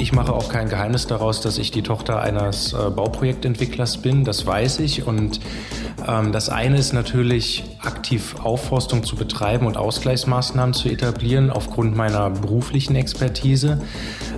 Ich 0.00 0.14
mache 0.14 0.32
auch 0.32 0.48
kein 0.48 0.70
Geheimnis 0.70 1.06
daraus, 1.06 1.42
dass 1.42 1.58
ich 1.58 1.72
die 1.72 1.82
Tochter 1.82 2.22
eines 2.22 2.72
äh, 2.72 2.88
Bauprojektentwicklers 2.88 3.98
bin. 3.98 4.24
Das 4.24 4.46
weiß 4.46 4.80
ich. 4.80 5.06
Und 5.06 5.40
ähm, 6.08 6.32
das 6.32 6.48
eine 6.48 6.78
ist 6.78 6.94
natürlich, 6.94 7.64
aktiv 7.80 8.36
Aufforstung 8.42 9.04
zu 9.04 9.14
betreiben 9.14 9.66
und 9.66 9.76
Ausgleichsmaßnahmen 9.76 10.72
zu 10.72 10.88
etablieren 10.88 11.50
aufgrund 11.50 11.96
meiner 11.96 12.30
beruflichen 12.30 12.96
Expertise. 12.96 13.82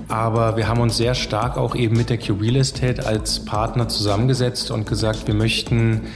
Aber 0.08 0.56
wir 0.56 0.66
haben 0.66 0.80
uns 0.80 0.96
sehr 0.96 1.14
stark 1.14 1.56
auch 1.56 1.76
eben 1.76 1.96
mit 1.96 2.10
der 2.10 2.18
Q 2.18 2.34
Real 2.40 2.56
Estate 2.56 3.06
als 3.06 3.44
Partner 3.44 3.86
zusammengesetzt 3.86 4.72
und 4.72 4.84
gesagt, 4.84 5.28
wir 5.28 5.34
möchten 5.34 6.08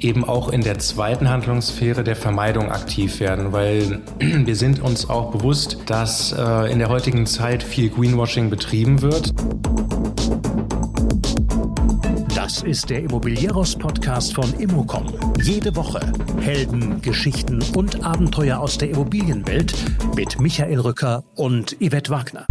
eben 0.00 0.24
auch 0.24 0.48
in 0.48 0.62
der 0.62 0.78
zweiten 0.78 1.28
Handlungssphäre 1.28 2.04
der 2.04 2.16
Vermeidung 2.16 2.70
aktiv 2.70 3.20
werden, 3.20 3.52
weil 3.52 4.00
wir 4.18 4.56
sind 4.56 4.80
uns 4.80 5.08
auch 5.08 5.30
bewusst, 5.30 5.78
dass 5.86 6.32
äh, 6.32 6.70
in 6.72 6.78
der 6.78 6.88
heutigen 6.88 7.26
Zeit 7.26 7.62
viel 7.62 7.90
Greenwashing 7.90 8.50
betrieben 8.50 9.02
wird. 9.02 9.32
Das 12.34 12.62
ist 12.62 12.88
der 12.88 13.02
Immobilieros-Podcast 13.02 14.34
von 14.34 14.52
Immocom. 14.54 15.06
Jede 15.42 15.76
Woche 15.76 16.00
Helden, 16.40 17.02
Geschichten 17.02 17.62
und 17.76 18.04
Abenteuer 18.04 18.58
aus 18.58 18.78
der 18.78 18.90
Immobilienwelt 18.90 19.74
mit 20.16 20.40
Michael 20.40 20.80
Rücker 20.80 21.24
und 21.34 21.76
Yvette 21.80 22.10
Wagner. 22.10 22.46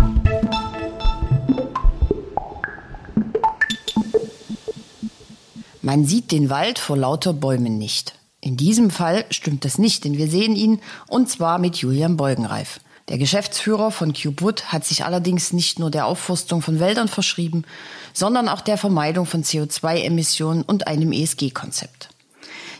Man 5.88 6.04
sieht 6.04 6.34
den 6.34 6.50
Wald 6.50 6.80
vor 6.80 6.98
lauter 6.98 7.32
Bäumen 7.32 7.78
nicht. 7.78 8.14
In 8.42 8.58
diesem 8.58 8.90
Fall 8.90 9.24
stimmt 9.30 9.64
das 9.64 9.78
nicht, 9.78 10.04
denn 10.04 10.18
wir 10.18 10.28
sehen 10.28 10.54
ihn, 10.54 10.82
und 11.08 11.30
zwar 11.30 11.60
mit 11.60 11.78
Julian 11.78 12.18
Beugenreif. 12.18 12.82
Der 13.08 13.18
Geschäftsführer 13.18 13.90
von 13.90 14.12
CubeWood 14.12 14.74
hat 14.74 14.84
sich 14.84 15.06
allerdings 15.06 15.54
nicht 15.54 15.80
nur 15.80 15.90
der 15.90 16.06
Aufforstung 16.06 16.62
von 16.62 16.82
Wäldern 16.82 17.08
verschrieben, 17.08 17.64
sondern 18.12 18.50
auch 18.50 18.60
der 18.60 18.78
Vermeidung 18.78 19.26
von 19.26 19.46
CO2-Emissionen 19.46 20.64
und 20.64 20.88
einem 20.88 21.14
ESG-Konzept. 21.14 22.10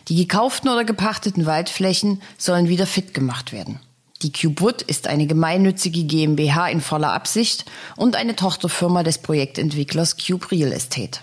Die 0.10 0.18
gekauften 0.18 0.70
oder 0.70 0.84
gepachteten 0.84 1.46
Waldflächen 1.46 2.22
sollen 2.38 2.68
wieder 2.68 2.86
fit 2.86 3.14
gemacht 3.14 3.54
werden. 3.54 3.80
Die 4.22 4.34
CubeWood 4.34 4.82
ist 4.82 5.08
eine 5.08 5.28
gemeinnützige 5.28 6.04
GmbH 6.04 6.68
in 6.68 6.82
voller 6.82 7.14
Absicht 7.14 7.64
und 7.96 8.18
eine 8.18 8.36
Tochterfirma 8.36 9.04
des 9.04 9.20
Projektentwicklers 9.20 10.18
Cube 10.18 10.52
Real 10.52 10.74
Estate. 10.74 11.22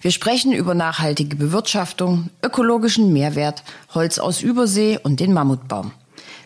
Wir 0.00 0.10
sprechen 0.10 0.52
über 0.52 0.74
nachhaltige 0.74 1.36
Bewirtschaftung, 1.36 2.30
ökologischen 2.42 3.12
Mehrwert, 3.12 3.62
Holz 3.94 4.18
aus 4.18 4.42
Übersee 4.42 4.98
und 5.02 5.20
den 5.20 5.32
Mammutbaum. 5.32 5.92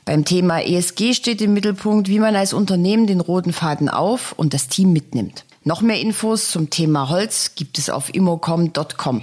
Beim 0.04 0.24
Thema 0.24 0.60
ESG 0.60 1.14
steht 1.14 1.40
im 1.40 1.54
Mittelpunkt, 1.54 2.08
wie 2.08 2.18
man 2.18 2.34
als 2.34 2.52
Unternehmen 2.52 3.06
den 3.06 3.20
roten 3.20 3.52
Faden 3.52 3.88
auf 3.88 4.32
und 4.36 4.52
das 4.52 4.68
Team 4.68 4.92
mitnimmt. 4.92 5.44
Noch 5.64 5.80
mehr 5.80 6.00
Infos 6.00 6.50
zum 6.50 6.70
Thema 6.70 7.08
Holz 7.08 7.54
gibt 7.54 7.78
es 7.78 7.88
auf 7.88 8.12
immocom.com 8.12 9.22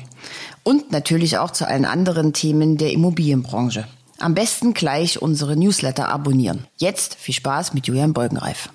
und 0.63 0.91
natürlich 0.91 1.37
auch 1.37 1.51
zu 1.51 1.67
allen 1.67 1.83
anderen 1.83 2.31
Themen 2.31 2.77
der 2.77 2.93
Immobilienbranche. 2.93 3.87
Am 4.19 4.35
besten 4.35 4.73
gleich 4.73 5.21
unsere 5.21 5.57
Newsletter 5.57 6.09
abonnieren. 6.09 6.65
Jetzt 6.77 7.15
viel 7.15 7.35
Spaß 7.35 7.73
mit 7.73 7.87
Julian 7.87 8.13
Beugenreif. 8.13 8.69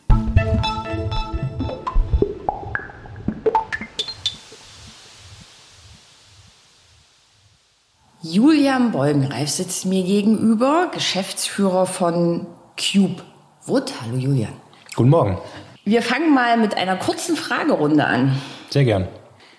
Julian 8.26 8.90
Beugenreif 8.90 9.50
sitzt 9.50 9.84
mir 9.84 10.02
gegenüber, 10.02 10.90
Geschäftsführer 10.94 11.84
von 11.84 12.46
Cube 12.74 13.22
Wood. 13.66 13.92
Hallo 14.00 14.16
Julian. 14.16 14.54
Guten 14.96 15.10
Morgen. 15.10 15.38
Wir 15.84 16.00
fangen 16.00 16.32
mal 16.32 16.56
mit 16.56 16.74
einer 16.74 16.96
kurzen 16.96 17.36
Fragerunde 17.36 18.06
an. 18.06 18.40
Sehr 18.70 18.84
gern. 18.84 19.08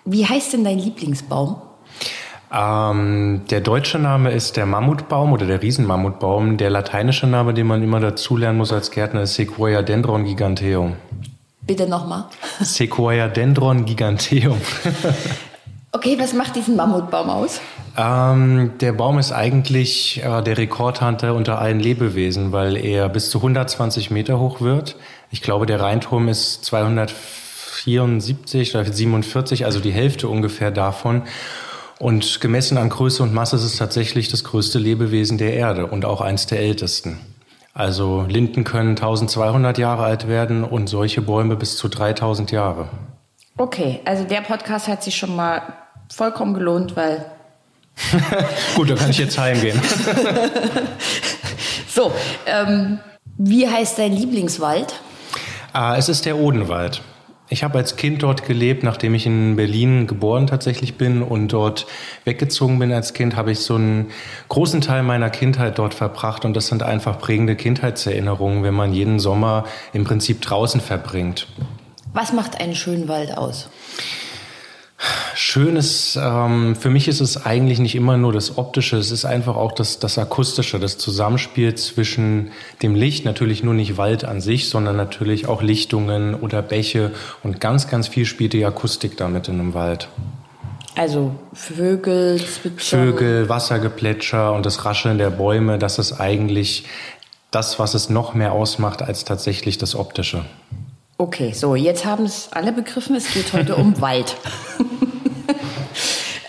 Wie 0.03 0.25
heißt 0.25 0.53
denn 0.53 0.63
dein 0.63 0.79
Lieblingsbaum? 0.79 1.57
Ähm, 2.51 3.41
der 3.51 3.61
deutsche 3.61 3.99
Name 3.99 4.31
ist 4.31 4.57
der 4.57 4.65
Mammutbaum 4.65 5.33
oder 5.33 5.45
der 5.45 5.61
Riesenmammutbaum. 5.61 6.57
Der 6.57 6.71
lateinische 6.71 7.27
Name, 7.27 7.53
den 7.53 7.67
man 7.67 7.83
immer 7.83 7.99
dazulernen 7.99 8.57
muss 8.57 8.73
als 8.73 8.89
Gärtner, 8.89 9.21
ist 9.21 9.35
Sequoia 9.35 9.83
dendron 9.83 10.23
giganteum. 10.23 10.95
Bitte 11.61 11.87
nochmal. 11.87 12.25
Sequoia 12.61 13.27
dendron 13.27 13.85
giganteum. 13.85 14.59
okay, 15.95 16.19
was 16.19 16.33
macht 16.33 16.57
diesen 16.57 16.75
Mammutbaum 16.75 17.29
aus? 17.29 17.61
Ähm, 17.97 18.73
der 18.81 18.91
Baum 18.91 19.17
ist 19.17 19.31
eigentlich 19.31 20.21
äh, 20.23 20.43
der 20.43 20.57
Rekordhunter 20.57 21.33
unter 21.33 21.59
allen 21.59 21.79
Lebewesen, 21.79 22.51
weil 22.51 22.75
er 22.75 23.07
bis 23.07 23.29
zu 23.29 23.37
120 23.39 24.11
Meter 24.11 24.37
hoch 24.39 24.59
wird. 24.59 24.97
Ich 25.31 25.41
glaube, 25.41 25.65
der 25.65 25.79
Rheinturm 25.79 26.27
ist 26.27 26.65
274 26.65 28.75
oder 28.75 28.83
47, 28.85 29.63
also 29.65 29.79
die 29.79 29.93
Hälfte 29.93 30.27
ungefähr 30.27 30.71
davon. 30.71 31.21
Und 31.97 32.41
gemessen 32.41 32.77
an 32.77 32.89
Größe 32.89 33.23
und 33.23 33.33
Masse 33.33 33.55
ist 33.55 33.63
es 33.63 33.77
tatsächlich 33.77 34.27
das 34.27 34.43
größte 34.43 34.79
Lebewesen 34.79 35.37
der 35.37 35.53
Erde 35.53 35.87
und 35.87 36.03
auch 36.03 36.19
eins 36.19 36.45
der 36.45 36.59
ältesten. 36.59 37.21
Also 37.73 38.25
Linden 38.27 38.65
können 38.65 38.91
1200 38.91 39.77
Jahre 39.77 40.03
alt 40.03 40.27
werden 40.27 40.65
und 40.65 40.87
solche 40.87 41.21
Bäume 41.21 41.55
bis 41.55 41.77
zu 41.77 41.87
3000 41.87 42.51
Jahre. 42.51 42.89
Okay, 43.57 44.01
also 44.03 44.25
der 44.25 44.41
Podcast 44.41 44.89
hat 44.89 45.01
sich 45.01 45.15
schon 45.15 45.33
mal 45.33 45.61
vollkommen 46.09 46.53
gelohnt, 46.53 46.95
weil 46.95 47.25
Gut, 48.75 48.89
dann 48.89 48.97
kann 48.97 49.09
ich 49.09 49.17
jetzt 49.17 49.37
heimgehen. 49.37 49.79
so, 51.87 52.11
ähm, 52.45 52.99
wie 53.37 53.67
heißt 53.67 53.97
dein 53.97 54.13
Lieblingswald? 54.13 54.95
Ah, 55.73 55.95
es 55.97 56.09
ist 56.09 56.25
der 56.25 56.37
Odenwald. 56.37 57.01
Ich 57.47 57.63
habe 57.63 57.77
als 57.77 57.95
Kind 57.95 58.23
dort 58.23 58.43
gelebt, 58.43 58.81
nachdem 58.83 59.13
ich 59.13 59.27
in 59.27 59.55
Berlin 59.55 60.07
geboren 60.07 60.47
tatsächlich 60.47 60.95
bin 60.95 61.21
und 61.21 61.49
dort 61.49 61.85
weggezogen 62.23 62.79
bin 62.79 62.91
als 62.91 63.13
Kind, 63.13 63.35
habe 63.35 63.51
ich 63.51 63.59
so 63.59 63.75
einen 63.75 64.11
großen 64.49 64.81
Teil 64.81 65.03
meiner 65.03 65.29
Kindheit 65.29 65.77
dort 65.77 65.93
verbracht 65.93 66.43
und 66.43 66.55
das 66.55 66.67
sind 66.67 66.81
einfach 66.81 67.19
prägende 67.19 67.55
Kindheitserinnerungen, 67.55 68.63
wenn 68.63 68.73
man 68.73 68.93
jeden 68.93 69.19
Sommer 69.19 69.65
im 69.93 70.05
Prinzip 70.05 70.41
draußen 70.41 70.81
verbringt. 70.81 71.47
Was 72.13 72.33
macht 72.33 72.59
einen 72.59 72.73
schönen 72.73 73.07
Wald 73.07 73.37
aus? 73.37 73.69
Schön 75.35 75.75
ist, 75.75 76.17
ähm, 76.21 76.75
für 76.77 76.89
mich 76.89 77.09
ist 77.09 77.19
es 77.19 77.45
eigentlich 77.45 77.79
nicht 77.79 77.95
immer 77.95 78.15
nur 78.15 78.31
das 78.31 78.57
Optische, 78.57 78.95
es 78.95 79.11
ist 79.11 79.25
einfach 79.25 79.57
auch 79.57 79.73
das, 79.73 79.99
das 79.99 80.17
Akustische, 80.17 80.79
das 80.79 80.97
Zusammenspiel 80.97 81.75
zwischen 81.75 82.51
dem 82.81 82.95
Licht, 82.95 83.25
natürlich 83.25 83.61
nur 83.61 83.73
nicht 83.73 83.97
Wald 83.97 84.23
an 84.23 84.39
sich, 84.39 84.69
sondern 84.69 84.95
natürlich 84.95 85.47
auch 85.47 85.61
Lichtungen 85.61 86.33
oder 86.33 86.61
Bäche 86.61 87.11
und 87.43 87.59
ganz, 87.59 87.89
ganz 87.89 88.07
viel 88.07 88.25
spielt 88.25 88.53
die 88.53 88.63
Akustik 88.63 89.17
damit 89.17 89.49
in 89.49 89.59
einem 89.59 89.73
Wald. 89.73 90.07
Also 90.95 91.35
Vögel, 91.51 92.39
Zwitscher. 92.39 92.97
Vögel, 92.97 93.49
Wassergeplätscher 93.49 94.53
und 94.53 94.65
das 94.65 94.85
Rascheln 94.85 95.17
der 95.17 95.29
Bäume, 95.29 95.77
das 95.77 95.99
ist 95.99 96.13
eigentlich 96.13 96.85
das, 97.51 97.79
was 97.79 97.95
es 97.95 98.09
noch 98.09 98.33
mehr 98.33 98.53
ausmacht 98.53 99.01
als 99.01 99.25
tatsächlich 99.25 99.77
das 99.77 99.93
Optische. 99.93 100.45
Okay, 101.17 101.53
so, 101.53 101.75
jetzt 101.75 102.03
haben 102.03 102.25
es 102.25 102.49
alle 102.51 102.73
begriffen, 102.73 103.15
es 103.15 103.31
geht 103.31 103.53
heute 103.53 103.77
um 103.77 104.01
Wald. 104.01 104.35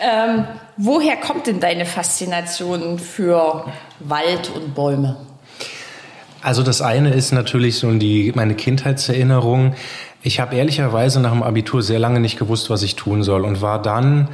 ähm, 0.00 0.44
woher 0.77 1.16
kommt 1.16 1.47
denn 1.47 1.60
deine 1.60 1.87
Faszination 1.87 2.99
für 2.99 3.65
Wald 4.00 4.50
und 4.53 4.75
Bäume? 4.75 5.19
Also 6.43 6.65
das 6.65 6.82
eine 6.82 7.15
ist 7.15 7.31
natürlich 7.31 7.78
so 7.78 7.93
die, 7.93 8.32
meine 8.34 8.56
Kindheitserinnerung. 8.56 9.75
Ich 10.22 10.41
habe 10.41 10.56
ehrlicherweise 10.56 11.21
nach 11.21 11.31
dem 11.31 11.44
Abitur 11.44 11.81
sehr 11.81 12.00
lange 12.00 12.19
nicht 12.19 12.37
gewusst, 12.37 12.69
was 12.69 12.83
ich 12.83 12.97
tun 12.97 13.22
soll 13.22 13.44
und 13.44 13.62
war 13.62 13.81
dann 13.81 14.31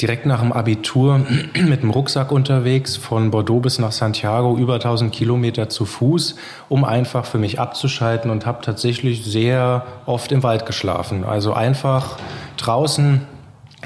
direkt 0.00 0.26
nach 0.26 0.40
dem 0.40 0.52
Abitur 0.52 1.20
mit 1.68 1.82
dem 1.82 1.90
Rucksack 1.90 2.32
unterwegs 2.32 2.96
von 2.96 3.30
Bordeaux 3.30 3.60
bis 3.60 3.78
nach 3.78 3.92
Santiago, 3.92 4.56
über 4.56 4.74
1000 4.74 5.12
Kilometer 5.12 5.68
zu 5.68 5.84
Fuß, 5.84 6.36
um 6.68 6.84
einfach 6.84 7.24
für 7.24 7.38
mich 7.38 7.58
abzuschalten 7.58 8.30
und 8.30 8.46
habe 8.46 8.62
tatsächlich 8.62 9.24
sehr 9.24 9.84
oft 10.06 10.30
im 10.32 10.42
Wald 10.42 10.66
geschlafen. 10.66 11.24
Also 11.24 11.52
einfach 11.52 12.18
draußen, 12.56 13.22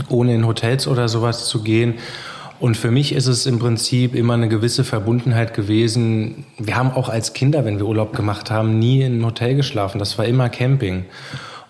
ohne 0.09 0.35
in 0.35 0.47
Hotels 0.47 0.87
oder 0.87 1.09
sowas 1.09 1.47
zu 1.47 1.63
gehen. 1.63 1.95
Und 2.61 2.77
für 2.77 2.93
mich 2.93 3.13
ist 3.13 3.27
es 3.27 3.47
im 3.47 3.59
Prinzip 3.59 4.15
immer 4.15 4.35
eine 4.35 4.49
gewisse 4.49 4.85
Verbundenheit 4.85 5.53
gewesen. 5.53 6.45
Wir 6.59 6.77
haben 6.77 6.93
auch 6.93 7.09
als 7.09 7.33
Kinder, 7.33 7.65
wenn 7.65 7.79
wir 7.79 7.87
Urlaub 7.87 8.15
gemacht 8.15 8.53
haben, 8.53 8.79
nie 8.79 9.01
in 9.01 9.15
einem 9.15 9.27
Hotel 9.27 9.57
geschlafen. 9.57 9.99
Das 9.99 10.17
war 10.17 10.27
immer 10.27 10.49
Camping. 10.49 11.07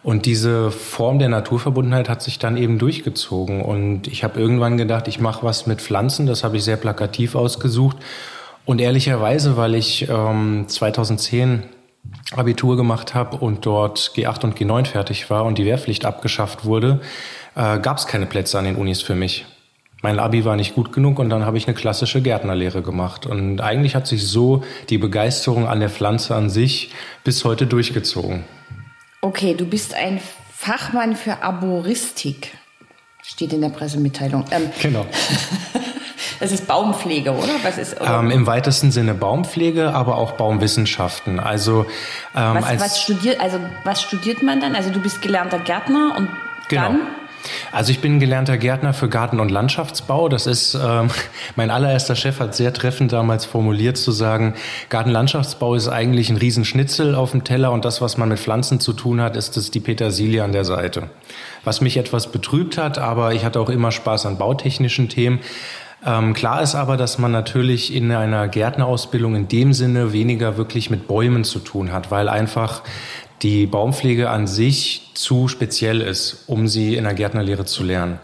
Und 0.02 0.26
diese 0.26 0.72
Form 0.72 1.19
der 1.19 1.28
Naturverbundenheit 1.28 2.08
hat 2.08 2.22
sich 2.22 2.38
dann 2.38 2.56
eben 2.56 2.78
durchgezogen. 2.78 3.62
Und 3.62 4.08
ich 4.08 4.25
habe 4.25 4.40
irgendwann 4.40 4.76
gedacht, 4.76 5.06
ich 5.06 5.20
mache 5.20 5.44
was 5.44 5.66
mit 5.66 5.81
Pflanzen. 5.81 6.26
Das 6.26 6.43
habe 6.43 6.56
ich 6.56 6.64
sehr 6.64 6.76
plakativ 6.76 7.37
ausgesucht. 7.37 7.96
Und 8.64 8.81
ehrlicherweise, 8.81 9.56
weil 9.56 9.75
ich 9.75 10.08
ähm, 10.08 10.64
2010 10.66 11.62
Abitur 12.34 12.76
gemacht 12.76 13.14
habe 13.14 13.37
und 13.37 13.64
dort 13.64 14.12
G8 14.16 14.44
und 14.44 14.58
G9 14.58 14.87
fertig 14.87 15.31
war 15.31 15.44
und 15.44 15.58
die 15.58 15.64
Wehrpflicht 15.64 16.05
abgeschafft 16.05 16.64
wurde, 16.64 17.00
äh, 17.55 17.78
gab 17.78 17.98
es 17.98 18.06
keine 18.06 18.26
Plätze 18.26 18.58
an 18.58 18.64
den 18.64 18.76
Unis 18.76 19.02
für 19.02 19.14
mich. 19.14 19.46
Mein 20.02 20.19
Abi 20.19 20.44
war 20.44 20.56
nicht 20.56 20.75
gut 20.75 20.93
genug 20.93 21.20
und 21.20 21.31
dann 21.31 21.46
habe 21.46 21.58
ich 21.58 21.69
eine 21.69 21.76
klassische 21.76 22.22
Gärtnerlehre 22.22 22.82
gemacht. 22.82 23.25
Und 23.25 23.60
eigentlich 23.60 23.94
hat 23.94 24.08
sich 24.08 24.26
so 24.26 24.64
die 24.90 24.98
Begeisterung 24.98 25.69
an 25.69 25.78
der 25.78 25.90
Pflanze 25.90 26.34
an 26.34 26.50
sich 26.50 26.90
bis 27.22 27.44
heute 27.44 27.66
durchgezogen. 27.66 28.44
Okay, 29.24 29.54
du 29.54 29.64
bist 29.66 29.94
ein 29.94 30.20
Fachmann 30.52 31.14
für 31.14 31.42
Arboristik. 31.42 32.58
Steht 33.22 33.52
in 33.52 33.60
der 33.60 33.69
Pressemitteilung. 33.69 34.44
Ähm, 34.50 34.70
genau. 34.80 35.06
Das 36.40 36.50
ist 36.50 36.66
Baumpflege, 36.66 37.30
oder? 37.30 37.52
Was 37.62 37.78
ist? 37.78 38.00
Oder? 38.00 38.19
Ähm, 38.19 38.32
Im 38.32 38.48
weitesten 38.48 38.90
Sinne 38.90 39.14
Baumpflege, 39.14 39.94
aber 39.94 40.19
auch 40.19 40.32
Baumwissenschaften. 40.32 41.38
Also 41.38 41.86
ähm, 42.34 42.56
was, 42.58 42.80
was 42.80 43.00
studiert? 43.00 43.40
Also 43.40 43.60
was 43.84 44.02
studiert 44.02 44.42
man 44.42 44.60
dann? 44.60 44.74
Also 44.74 44.90
du 44.90 44.98
bist 44.98 45.22
gelernter 45.22 45.60
Gärtner 45.60 46.16
und 46.16 46.28
genau. 46.69 46.82
dann? 46.82 47.00
Also 47.72 47.92
ich 47.92 48.00
bin 48.00 48.20
gelernter 48.20 48.56
Gärtner 48.56 48.94
für 48.94 49.08
Garten- 49.08 49.40
und 49.40 49.50
Landschaftsbau. 49.50 50.28
Das 50.28 50.46
ist, 50.46 50.74
ähm, 50.74 51.08
mein 51.56 51.70
allererster 51.70 52.16
Chef 52.16 52.40
hat 52.40 52.54
sehr 52.54 52.72
treffend 52.72 53.12
damals 53.12 53.44
formuliert 53.44 53.96
zu 53.96 54.12
sagen, 54.12 54.54
Gartenlandschaftsbau 54.88 55.74
ist 55.74 55.88
eigentlich 55.88 56.30
ein 56.30 56.36
Riesenschnitzel 56.36 57.14
auf 57.14 57.32
dem 57.32 57.44
Teller 57.44 57.72
und 57.72 57.84
das, 57.84 58.00
was 58.00 58.16
man 58.16 58.28
mit 58.28 58.38
Pflanzen 58.38 58.80
zu 58.80 58.92
tun 58.92 59.20
hat, 59.20 59.36
ist 59.36 59.56
es 59.56 59.70
die 59.70 59.80
Petersilie 59.80 60.42
an 60.42 60.52
der 60.52 60.64
Seite. 60.64 61.10
Was 61.64 61.80
mich 61.80 61.96
etwas 61.96 62.30
betrübt 62.32 62.78
hat, 62.78 62.98
aber 62.98 63.32
ich 63.34 63.44
hatte 63.44 63.60
auch 63.60 63.70
immer 63.70 63.92
Spaß 63.92 64.26
an 64.26 64.38
bautechnischen 64.38 65.08
Themen. 65.08 65.40
Ähm, 66.04 66.34
klar 66.34 66.62
ist 66.62 66.74
aber, 66.74 66.96
dass 66.96 67.18
man 67.18 67.30
natürlich 67.30 67.94
in 67.94 68.10
einer 68.10 68.48
Gärtnerausbildung 68.48 69.36
in 69.36 69.46
dem 69.46 69.72
Sinne 69.72 70.12
weniger 70.12 70.56
wirklich 70.56 70.90
mit 70.90 71.06
Bäumen 71.06 71.44
zu 71.44 71.60
tun 71.60 71.92
hat, 71.92 72.10
weil 72.10 72.28
einfach 72.28 72.82
die 73.42 73.66
Baumpflege 73.66 74.30
an 74.30 74.46
sich 74.46 75.10
zu 75.14 75.48
speziell 75.48 76.00
ist, 76.00 76.44
um 76.46 76.68
sie 76.68 76.96
in 76.96 77.04
der 77.04 77.14
Gärtnerlehre 77.14 77.64
zu 77.64 77.82
lernen. 77.82 78.20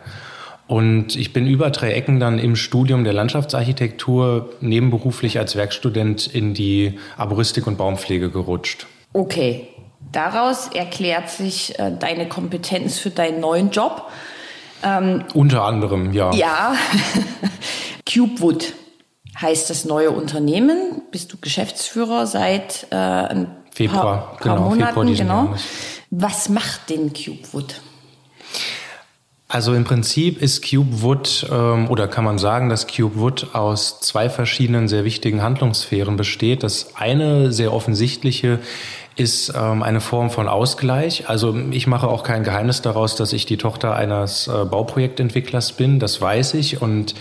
Und 0.68 1.16
ich 1.16 1.32
bin 1.32 1.46
über 1.46 1.70
drei 1.70 1.92
Ecken 1.92 2.20
dann 2.20 2.38
im 2.38 2.54
Studium 2.54 3.02
der 3.02 3.14
Landschaftsarchitektur 3.14 4.50
nebenberuflich 4.60 5.38
als 5.38 5.56
Werkstudent 5.56 6.26
in 6.26 6.52
die 6.52 6.98
Arboristik 7.16 7.66
und 7.66 7.78
Baumpflege 7.78 8.30
gerutscht. 8.30 8.86
Okay, 9.14 9.68
daraus 10.12 10.68
erklärt 10.68 11.30
sich 11.30 11.78
äh, 11.78 11.90
deine 11.98 12.28
Kompetenz 12.28 12.98
für 12.98 13.08
deinen 13.08 13.40
neuen 13.40 13.70
Job. 13.70 14.10
Ähm, 14.84 15.24
Unter 15.32 15.64
anderem, 15.64 16.12
ja. 16.12 16.32
Ja. 16.34 16.74
Cubewood 18.06 18.74
heißt 19.40 19.70
das 19.70 19.86
neue 19.86 20.10
Unternehmen. 20.10 21.02
Bist 21.10 21.32
du 21.32 21.38
Geschäftsführer 21.40 22.26
seit 22.26 22.88
äh, 22.90 22.96
ein 22.96 23.56
Februar, 23.78 24.02
paar, 24.02 24.36
genau, 24.42 24.70
Monaten, 24.70 24.94
Februar 24.94 25.14
genau. 25.14 25.44
Jahres. 25.46 25.62
Was 26.10 26.48
macht 26.48 26.90
den 26.90 27.12
Cubewood? 27.12 27.80
Also 29.46 29.72
im 29.72 29.84
Prinzip 29.84 30.42
ist 30.42 30.68
CubeWood 30.68 31.46
ähm, 31.50 31.88
oder 31.88 32.06
kann 32.06 32.24
man 32.24 32.38
sagen, 32.38 32.68
dass 32.68 32.86
CubeWood 32.86 33.54
aus 33.54 34.00
zwei 34.00 34.28
verschiedenen 34.28 34.88
sehr 34.88 35.04
wichtigen 35.04 35.42
Handlungssphären 35.42 36.16
besteht. 36.16 36.62
Das 36.62 36.96
eine 36.96 37.50
sehr 37.50 37.72
offensichtliche 37.72 38.58
ist 39.16 39.52
ähm, 39.56 39.82
eine 39.82 40.00
Form 40.00 40.30
von 40.30 40.48
Ausgleich. 40.48 41.28
Also 41.28 41.56
ich 41.70 41.86
mache 41.86 42.08
auch 42.08 42.24
kein 42.24 42.44
Geheimnis 42.44 42.82
daraus, 42.82 43.16
dass 43.16 43.32
ich 43.32 43.46
die 43.46 43.56
Tochter 43.56 43.94
eines 43.94 44.48
äh, 44.48 44.64
Bauprojektentwicklers 44.66 45.72
bin. 45.72 45.98
Das 45.98 46.20
weiß 46.20 46.54
ich 46.54 46.82
und 46.82 47.14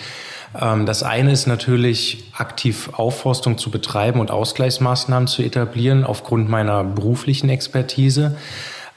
das 0.54 1.04
eine 1.04 1.32
ist 1.32 1.46
natürlich 1.46 2.24
aktiv 2.34 2.90
Aufforstung 2.94 3.58
zu 3.58 3.70
betreiben 3.70 4.20
und 4.20 4.32
Ausgleichsmaßnahmen 4.32 5.28
zu 5.28 5.44
etablieren 5.44 6.04
aufgrund 6.04 6.50
meiner 6.50 6.84
beruflichen 6.84 7.50
Expertise. 7.50 8.38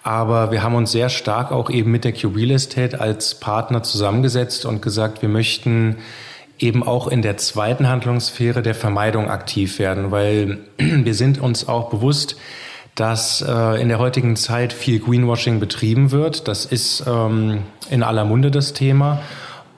Aber 0.03 0.51
wir 0.51 0.63
haben 0.63 0.75
uns 0.75 0.93
sehr 0.93 1.11
stark 1.11 1.53
auch 1.53 1.69
eben 1.69 1.91
mit 1.91 2.05
der 2.05 2.13
Q 2.13 2.29
Real 2.29 2.53
Estate 2.53 3.01
als 3.01 3.35
Partner 3.35 3.83
zusammengesetzt 3.83 4.65
und 4.65 4.81
gesagt, 4.81 5.21
wir 5.21 5.29
möchten 5.29 5.97
eben 6.59 6.83
auch 6.83 7.09
in 7.09 7.23
der 7.23 7.37
zweiten 7.37 7.89
Handlungssphäre 7.89 8.63
der 8.63 8.75
Vermeidung 8.75 9.29
aktiv 9.29 9.79
werden, 9.79 10.11
weil 10.11 10.59
wir 10.79 11.15
sind 11.15 11.41
uns 11.41 11.69
auch 11.69 11.91
bewusst, 11.91 12.37
dass 12.95 13.43
äh, 13.43 13.81
in 13.81 13.89
der 13.89 13.99
heutigen 13.99 14.37
Zeit 14.37 14.73
viel 14.73 15.01
Greenwashing 15.01 15.61
betrieben 15.61 16.11
wird. 16.11 16.49
Das 16.49 16.67
ist 16.67 17.05
ähm, 17.07 17.63
in 17.91 18.03
aller 18.03 18.25
Munde 18.25 18.51
das 18.51 18.73
Thema. 18.73 19.21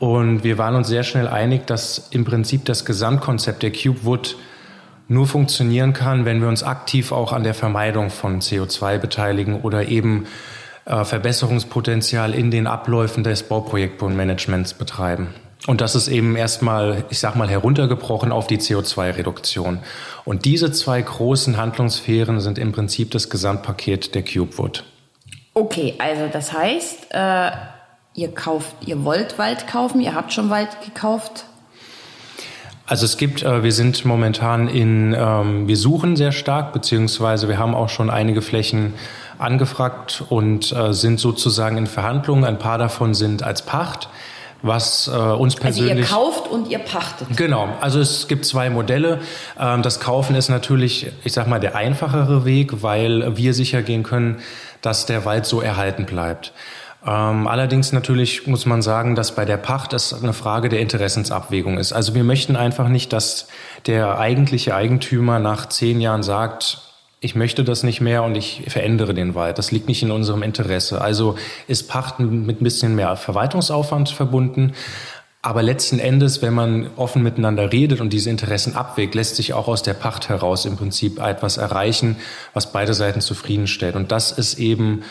Und 0.02 0.42
wir 0.42 0.58
waren 0.58 0.74
uns 0.74 0.88
sehr 0.88 1.04
schnell 1.04 1.28
einig, 1.28 1.64
dass 1.68 2.08
im 2.10 2.24
Prinzip 2.24 2.64
das 2.64 2.84
Gesamtkonzept 2.84 3.62
der 3.62 3.70
Cube 3.70 4.02
Wood 4.02 4.36
nur 5.06 5.28
funktionieren 5.28 5.92
kann, 5.92 6.24
wenn 6.24 6.40
wir 6.40 6.48
uns 6.48 6.64
aktiv 6.64 7.12
auch 7.12 7.32
an 7.32 7.44
der 7.44 7.54
Vermeidung 7.54 8.10
von 8.10 8.40
CO2 8.40 8.98
beteiligen 8.98 9.60
oder 9.60 9.86
eben 9.86 10.26
äh, 10.86 11.04
Verbesserungspotenzial 11.04 12.34
in 12.34 12.50
den 12.50 12.66
Abläufen 12.66 13.22
des 13.22 13.44
Bauprojektmanagements 13.44 14.74
betreiben. 14.74 15.28
Und 15.68 15.80
das 15.80 15.94
ist 15.94 16.08
eben 16.08 16.34
erstmal, 16.34 17.04
ich 17.10 17.20
sag 17.20 17.36
mal, 17.36 17.48
heruntergebrochen 17.48 18.32
auf 18.32 18.48
die 18.48 18.58
CO2-Reduktion. 18.58 19.78
Und 20.24 20.44
diese 20.46 20.72
zwei 20.72 21.00
großen 21.00 21.56
Handlungssphären 21.56 22.40
sind 22.40 22.58
im 22.58 22.72
Prinzip 22.72 23.12
das 23.12 23.30
Gesamtpaket 23.30 24.16
der 24.16 24.24
CubeWood. 24.24 24.82
Okay, 25.54 25.94
also 25.98 26.26
das 26.26 26.52
heißt, 26.52 27.06
äh, 27.12 27.50
ihr 28.14 28.32
kauft, 28.34 28.74
ihr 28.86 29.04
wollt 29.04 29.38
Wald 29.38 29.66
kaufen, 29.66 30.00
ihr 30.00 30.14
habt 30.14 30.32
schon 30.32 30.50
Wald 30.50 30.70
gekauft, 30.84 31.44
also 32.92 33.06
es 33.06 33.16
gibt, 33.16 33.42
äh, 33.42 33.62
wir 33.62 33.72
sind 33.72 34.04
momentan 34.04 34.68
in, 34.68 35.14
ähm, 35.16 35.68
wir 35.68 35.76
suchen 35.76 36.16
sehr 36.16 36.32
stark, 36.32 36.72
beziehungsweise 36.72 37.48
wir 37.48 37.58
haben 37.58 37.74
auch 37.74 37.88
schon 37.88 38.10
einige 38.10 38.42
Flächen 38.42 38.94
angefragt 39.38 40.24
und 40.28 40.72
äh, 40.72 40.92
sind 40.92 41.20
sozusagen 41.20 41.78
in 41.78 41.86
Verhandlungen. 41.86 42.44
Ein 42.44 42.58
paar 42.58 42.78
davon 42.78 43.14
sind 43.14 43.42
als 43.42 43.62
Pacht 43.62 44.08
was 44.64 45.08
äh, 45.08 45.10
uns 45.10 45.56
persönlich. 45.56 45.90
Also 45.90 46.02
ihr 46.02 46.06
kauft 46.06 46.48
und 46.48 46.68
ihr 46.68 46.78
pachtet. 46.78 47.36
Genau. 47.36 47.68
Also 47.80 47.98
es 47.98 48.28
gibt 48.28 48.44
zwei 48.44 48.70
Modelle. 48.70 49.18
Ähm, 49.58 49.82
das 49.82 49.98
Kaufen 49.98 50.36
ist 50.36 50.50
natürlich, 50.50 51.10
ich 51.24 51.32
sag 51.32 51.48
mal, 51.48 51.58
der 51.58 51.74
einfachere 51.74 52.44
Weg, 52.44 52.82
weil 52.82 53.36
wir 53.36 53.54
sicher 53.54 53.82
gehen 53.82 54.04
können, 54.04 54.38
dass 54.80 55.04
der 55.04 55.24
Wald 55.24 55.46
so 55.46 55.60
erhalten 55.60 56.06
bleibt. 56.06 56.52
Ähm, 57.04 57.48
allerdings 57.48 57.92
natürlich 57.92 58.46
muss 58.46 58.64
man 58.64 58.80
sagen, 58.80 59.14
dass 59.14 59.34
bei 59.34 59.44
der 59.44 59.56
Pacht 59.56 59.92
es 59.92 60.14
eine 60.14 60.32
Frage 60.32 60.68
der 60.68 60.80
Interessensabwägung 60.80 61.78
ist. 61.78 61.92
Also 61.92 62.14
wir 62.14 62.22
möchten 62.22 62.54
einfach 62.54 62.88
nicht, 62.88 63.12
dass 63.12 63.48
der 63.86 64.18
eigentliche 64.18 64.74
Eigentümer 64.74 65.38
nach 65.38 65.68
zehn 65.68 66.00
Jahren 66.00 66.22
sagt, 66.22 66.80
ich 67.20 67.34
möchte 67.34 67.62
das 67.62 67.82
nicht 67.84 68.00
mehr 68.00 68.24
und 68.24 68.36
ich 68.36 68.64
verändere 68.68 69.14
den 69.14 69.34
Wald. 69.34 69.58
Das 69.58 69.70
liegt 69.70 69.88
nicht 69.88 70.02
in 70.02 70.10
unserem 70.10 70.42
Interesse. 70.42 71.00
Also 71.00 71.36
ist 71.68 71.88
Pachten 71.88 72.46
mit 72.46 72.60
ein 72.60 72.64
bisschen 72.64 72.96
mehr 72.96 73.16
Verwaltungsaufwand 73.16 74.08
verbunden. 74.10 74.72
Aber 75.40 75.62
letzten 75.62 75.98
Endes, 75.98 76.40
wenn 76.40 76.54
man 76.54 76.90
offen 76.94 77.22
miteinander 77.24 77.72
redet 77.72 78.00
und 78.00 78.12
diese 78.12 78.30
Interessen 78.30 78.76
abwägt, 78.76 79.16
lässt 79.16 79.34
sich 79.34 79.54
auch 79.54 79.66
aus 79.66 79.82
der 79.82 79.94
Pacht 79.94 80.28
heraus 80.28 80.64
im 80.66 80.76
Prinzip 80.76 81.20
etwas 81.20 81.56
erreichen, 81.56 82.16
was 82.54 82.72
beide 82.72 82.94
Seiten 82.94 83.20
zufriedenstellt. 83.20 83.96
Und 83.96 84.12
das 84.12 84.30
ist 84.30 84.60
eben 84.60 85.02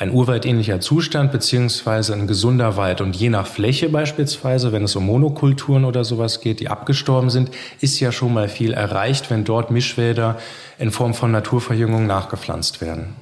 ein 0.00 0.12
urwaldähnlicher 0.12 0.80
Zustand 0.80 1.30
beziehungsweise 1.30 2.14
ein 2.14 2.26
gesunder 2.26 2.78
Wald. 2.78 3.02
Und 3.02 3.14
je 3.14 3.28
nach 3.28 3.46
Fläche 3.46 3.90
beispielsweise, 3.90 4.72
wenn 4.72 4.82
es 4.82 4.96
um 4.96 5.04
Monokulturen 5.04 5.84
oder 5.84 6.04
sowas 6.04 6.40
geht, 6.40 6.60
die 6.60 6.68
abgestorben 6.68 7.28
sind, 7.28 7.50
ist 7.82 8.00
ja 8.00 8.10
schon 8.10 8.32
mal 8.32 8.48
viel 8.48 8.72
erreicht, 8.72 9.30
wenn 9.30 9.44
dort 9.44 9.70
Mischwälder 9.70 10.38
in 10.78 10.90
Form 10.90 11.12
von 11.12 11.30
Naturverjüngung 11.32 12.06
nachgepflanzt 12.06 12.80
werden. 12.80 13.14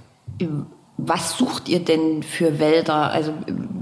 Was 0.99 1.37
sucht 1.37 1.68
ihr 1.68 1.80
denn 1.80 2.23
für 2.23 2.61
Wälder? 2.61 3.11
Also 3.11 3.35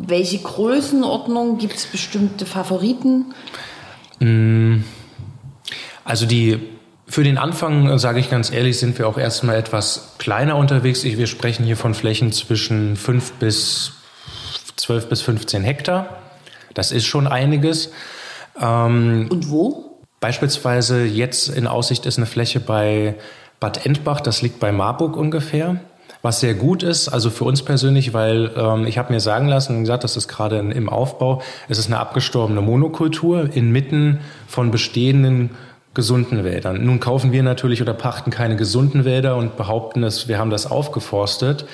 welche 0.07 0.39
Größenordnung 0.39 1.59
gibt 1.59 1.75
es 1.75 1.85
bestimmte 1.85 2.47
Favoriten? 2.47 3.27
Mm, 4.21 4.85
also 6.03 6.25
die 6.25 6.61
für 7.07 7.23
den 7.23 7.39
Anfang, 7.39 7.89
äh, 7.89 7.99
sage 7.99 8.21
ich 8.21 8.31
ganz 8.31 8.51
ehrlich, 8.51 8.79
sind 8.79 8.99
wir 8.99 9.09
auch 9.09 9.19
erstmal 9.19 9.57
etwas 9.57 10.15
kleiner 10.19 10.57
unterwegs. 10.57 11.05
Wir 11.05 11.27
sprechen 11.27 11.65
hier 11.65 11.77
von 11.77 11.95
Flächen 11.95 12.33
zwischen 12.33 12.97
5 12.97 13.35
bis 13.35 13.93
12 14.77 15.09
bis 15.09 15.23
15 15.23 15.63
Hektar. 15.63 16.09
Das 16.75 16.93
ist 16.93 17.07
schon 17.07 17.27
einiges. 17.27 17.93
Ähm, 18.61 19.27
Und 19.31 19.51
wo? 19.51 20.01
Beispielsweise 20.21 21.05
jetzt 21.05 21.49
in 21.49 21.67
Aussicht 21.67 22.07
ist 22.07 22.19
eine 22.19 22.27
Fläche 22.27 22.61
bei 22.61 23.15
Bad 23.61 23.87
Endbach, 23.87 24.21
das 24.21 24.43
liegt 24.43 24.61
bei 24.61 24.73
Marburg 24.73 25.17
ungefähr. 25.17 25.81
Was 26.23 26.41
sehr 26.41 26.55
gut 26.55 26.83
ist, 26.83 27.09
also 27.09 27.31
für 27.31 27.45
uns 27.45 27.63
persönlich, 27.63 28.13
weil 28.13 28.51
ähm, 28.57 28.87
ich 28.87 28.99
habe 28.99 29.13
mir 29.13 29.21
sagen 29.21 29.47
lassen, 29.47 29.81
gesagt, 29.81 30.03
das 30.03 30.17
ist 30.17 30.27
gerade 30.27 30.59
im 30.59 30.89
Aufbau, 30.89 31.43
es 31.69 31.79
ist 31.79 31.87
eine 31.87 31.99
abgestorbene 31.99 32.61
Monokultur 32.61 33.55
inmitten 33.55 34.21
von 34.49 34.71
bestehenden 34.71 35.51
gesunden 35.97 36.45
Wäldern. 36.45 36.85
Nun 36.85 37.01
kaufen 37.01 37.33
wir 37.33 37.43
natürlich 37.43 37.83
oder 37.83 37.95
pachten 37.95 38.31
keine 38.31 38.55
gesunden 38.55 39.05
Wälder 39.05 39.35
und 39.37 39.57
behaupten, 39.57 40.03
dass 40.03 40.29
wir 40.29 40.39
haben 40.39 40.51
das 40.51 40.71
aufgeforstet, 40.71 41.65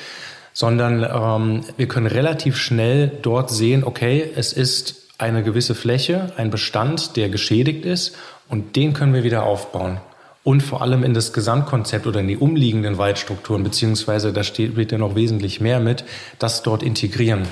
sondern 0.55 1.05
ähm, 1.05 1.65
wir 1.77 1.89
können 1.89 2.07
relativ 2.07 2.57
schnell 2.57 3.11
dort 3.21 3.51
sehen, 3.51 3.85
okay, 3.85 4.31
es 4.35 4.55
ist 4.55 5.09
eine 5.19 5.43
gewisse 5.43 5.75
Fläche, 5.75 6.33
ein 6.37 6.51
Bestand, 6.51 7.17
der 7.17 7.29
geschädigt 7.29 7.85
ist 7.85 8.17
und 8.49 8.77
den 8.77 8.95
können 8.95 9.13
wir 9.13 9.25
wieder 9.25 9.43
aufbauen. 9.43 9.99
Und 10.45 10.63
vor 10.63 10.83
allem 10.83 11.05
in 11.05 11.15
das 11.15 11.33
Gesamtkonzept 11.33 12.07
oder 12.07 12.21
in 12.21 12.29
die 12.29 12.37
umliegenden 12.37 12.99
Waldstrukturen, 12.99 13.63
beziehungsweise 13.63 14.33
da 14.33 14.43
steht 14.43 14.91
ja 14.91 14.99
noch 14.99 15.15
wesentlich 15.15 15.61
mehr 15.61 15.79
mit, 15.79 16.05
das 16.39 16.63
dort 16.63 16.83
integrieren. 16.83 17.43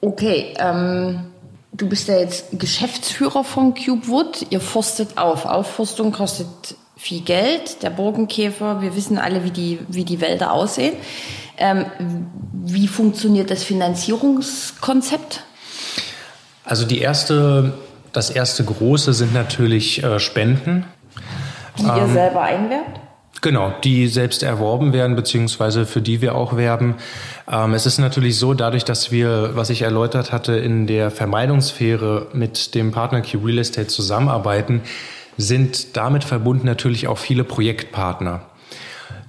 Okay, 0.00 0.54
ähm, 0.58 1.31
Du 1.74 1.88
bist 1.88 2.08
ja 2.08 2.18
jetzt 2.18 2.58
Geschäftsführer 2.58 3.44
von 3.44 3.74
CubeWood. 3.74 4.46
Ihr 4.50 4.60
forstet 4.60 5.16
auf. 5.16 5.46
Aufforstung 5.46 6.12
kostet 6.12 6.46
viel 6.96 7.22
Geld. 7.22 7.82
Der 7.82 7.90
Burgenkäfer, 7.90 8.82
wir 8.82 8.94
wissen 8.94 9.18
alle, 9.18 9.42
wie 9.42 9.50
die, 9.50 9.78
wie 9.88 10.04
die 10.04 10.20
Wälder 10.20 10.52
aussehen. 10.52 10.94
Ähm, 11.56 11.86
wie 12.52 12.88
funktioniert 12.88 13.50
das 13.50 13.64
Finanzierungskonzept? 13.64 15.44
Also 16.64 16.84
die 16.84 17.00
erste, 17.00 17.72
das 18.12 18.28
erste 18.28 18.64
große 18.64 19.14
sind 19.14 19.32
natürlich 19.32 20.02
äh, 20.02 20.20
Spenden. 20.20 20.84
Die 21.78 21.84
ihr 21.84 21.96
ähm, 21.96 22.12
selber 22.12 22.42
einwerbt? 22.42 23.00
Genau, 23.40 23.72
die 23.82 24.06
selbst 24.06 24.44
erworben 24.44 24.92
werden, 24.92 25.16
beziehungsweise 25.16 25.84
für 25.84 26.00
die 26.00 26.20
wir 26.20 26.36
auch 26.36 26.56
werben. 26.56 26.94
Ähm, 27.50 27.74
es 27.74 27.86
ist 27.86 27.98
natürlich 27.98 28.38
so, 28.38 28.54
dadurch, 28.54 28.84
dass 28.84 29.10
wir, 29.10 29.50
was 29.54 29.70
ich 29.70 29.82
erläutert 29.82 30.32
hatte, 30.32 30.54
in 30.54 30.86
der 30.86 31.10
Vermeidungssphäre 31.10 32.28
mit 32.32 32.74
dem 32.74 32.92
Partner 32.92 33.22
Q 33.22 33.38
Real 33.44 33.58
Estate 33.58 33.88
zusammenarbeiten, 33.88 34.82
sind 35.36 35.96
damit 35.96 36.24
verbunden 36.24 36.66
natürlich 36.66 37.08
auch 37.08 37.18
viele 37.18 37.44
Projektpartner. 37.44 38.42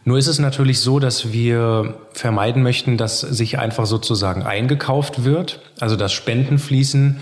Nur 0.05 0.17
ist 0.17 0.27
es 0.27 0.37
natürlich 0.37 0.81
so, 0.81 0.99
dass 0.99 1.31
wir 1.31 1.95
vermeiden 2.11 2.61
möchten, 2.61 2.97
dass 2.97 3.21
sich 3.21 3.57
einfach 3.57 3.85
sozusagen 3.85 4.43
eingekauft 4.43 5.23
wird, 5.23 5.61
also 5.79 5.95
dass 5.95 6.11
Spenden 6.11 6.59
fließen 6.59 7.21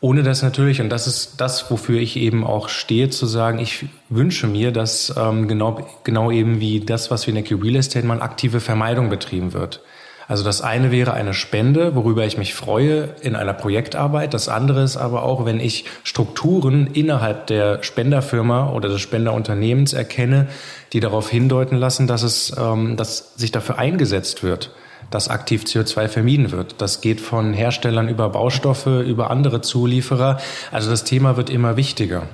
ohne 0.00 0.22
das 0.22 0.42
natürlich, 0.42 0.80
und 0.80 0.90
das 0.90 1.06
ist 1.06 1.40
das, 1.40 1.70
wofür 1.70 1.98
ich 1.98 2.16
eben 2.16 2.44
auch 2.44 2.68
stehe, 2.68 3.08
zu 3.08 3.26
sagen, 3.26 3.58
ich 3.58 3.86
wünsche 4.10 4.46
mir, 4.46 4.70
dass 4.70 5.14
ähm, 5.16 5.48
genau, 5.48 5.88
genau 6.04 6.30
eben 6.30 6.60
wie 6.60 6.80
das, 6.80 7.10
was 7.10 7.26
wir 7.26 7.34
in 7.34 7.42
der 7.42 7.44
Q 7.44 7.62
Real 7.62 7.76
Estate 7.76 8.06
mal 8.06 8.20
aktive 8.20 8.60
Vermeidung 8.60 9.08
betrieben 9.08 9.54
wird. 9.54 9.80
Also 10.28 10.42
das 10.42 10.60
eine 10.60 10.90
wäre 10.90 11.12
eine 11.12 11.34
Spende, 11.34 11.94
worüber 11.94 12.24
ich 12.24 12.36
mich 12.36 12.54
freue 12.54 13.14
in 13.20 13.36
einer 13.36 13.52
Projektarbeit. 13.52 14.34
Das 14.34 14.48
andere 14.48 14.82
ist 14.82 14.96
aber 14.96 15.22
auch, 15.22 15.44
wenn 15.44 15.60
ich 15.60 15.84
Strukturen 16.02 16.88
innerhalb 16.88 17.46
der 17.46 17.82
Spenderfirma 17.82 18.72
oder 18.72 18.88
des 18.88 19.00
Spenderunternehmens 19.00 19.92
erkenne, 19.92 20.48
die 20.92 21.00
darauf 21.00 21.30
hindeuten 21.30 21.76
lassen, 21.76 22.06
dass 22.06 22.22
es, 22.22 22.54
ähm, 22.58 22.96
dass 22.96 23.34
sich 23.36 23.52
dafür 23.52 23.78
eingesetzt 23.78 24.42
wird 24.42 24.72
dass 25.10 25.28
aktiv 25.28 25.62
CO2 25.62 26.08
vermieden 26.08 26.50
wird. 26.50 26.80
Das 26.80 27.00
geht 27.00 27.20
von 27.20 27.52
Herstellern 27.52 28.08
über 28.08 28.28
Baustoffe, 28.30 29.04
über 29.06 29.30
andere 29.30 29.60
Zulieferer. 29.60 30.38
Also 30.72 30.90
das 30.90 31.04
Thema 31.04 31.36
wird 31.36 31.48
immer 31.48 31.76
wichtiger. 31.76 32.24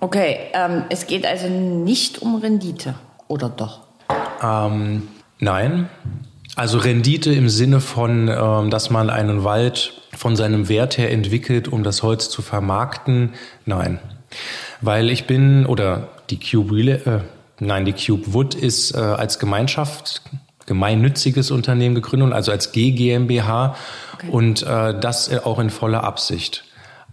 Okay, 0.00 0.36
ähm, 0.52 0.84
es 0.90 1.08
geht 1.08 1.26
also 1.26 1.48
nicht 1.48 2.22
um 2.22 2.36
Rendite, 2.36 2.94
oder 3.26 3.48
doch? 3.48 3.80
Ähm, 4.40 5.08
nein. 5.40 5.88
Also 6.58 6.78
Rendite 6.78 7.32
im 7.32 7.48
Sinne 7.48 7.80
von, 7.80 8.26
ähm, 8.26 8.68
dass 8.68 8.90
man 8.90 9.10
einen 9.10 9.44
Wald 9.44 9.92
von 10.16 10.34
seinem 10.34 10.68
Wert 10.68 10.98
her 10.98 11.12
entwickelt, 11.12 11.68
um 11.68 11.84
das 11.84 12.02
Holz 12.02 12.30
zu 12.30 12.42
vermarkten, 12.42 13.34
nein. 13.64 14.00
Weil 14.80 15.08
ich 15.08 15.28
bin, 15.28 15.66
oder 15.66 16.08
die 16.30 16.40
Cube, 16.40 16.80
äh, 16.80 17.20
nein, 17.60 17.84
die 17.84 17.92
Cube 17.92 18.34
Wood 18.34 18.56
ist 18.56 18.92
äh, 18.92 18.98
als 18.98 19.38
Gemeinschaft 19.38 20.22
gemeinnütziges 20.66 21.52
Unternehmen 21.52 21.94
gegründet, 21.94 22.32
also 22.32 22.50
als 22.50 22.72
GGMBH 22.72 23.76
okay. 24.14 24.28
und 24.28 24.64
äh, 24.64 24.98
das 24.98 25.32
auch 25.44 25.60
in 25.60 25.70
voller 25.70 26.02
Absicht. 26.02 26.64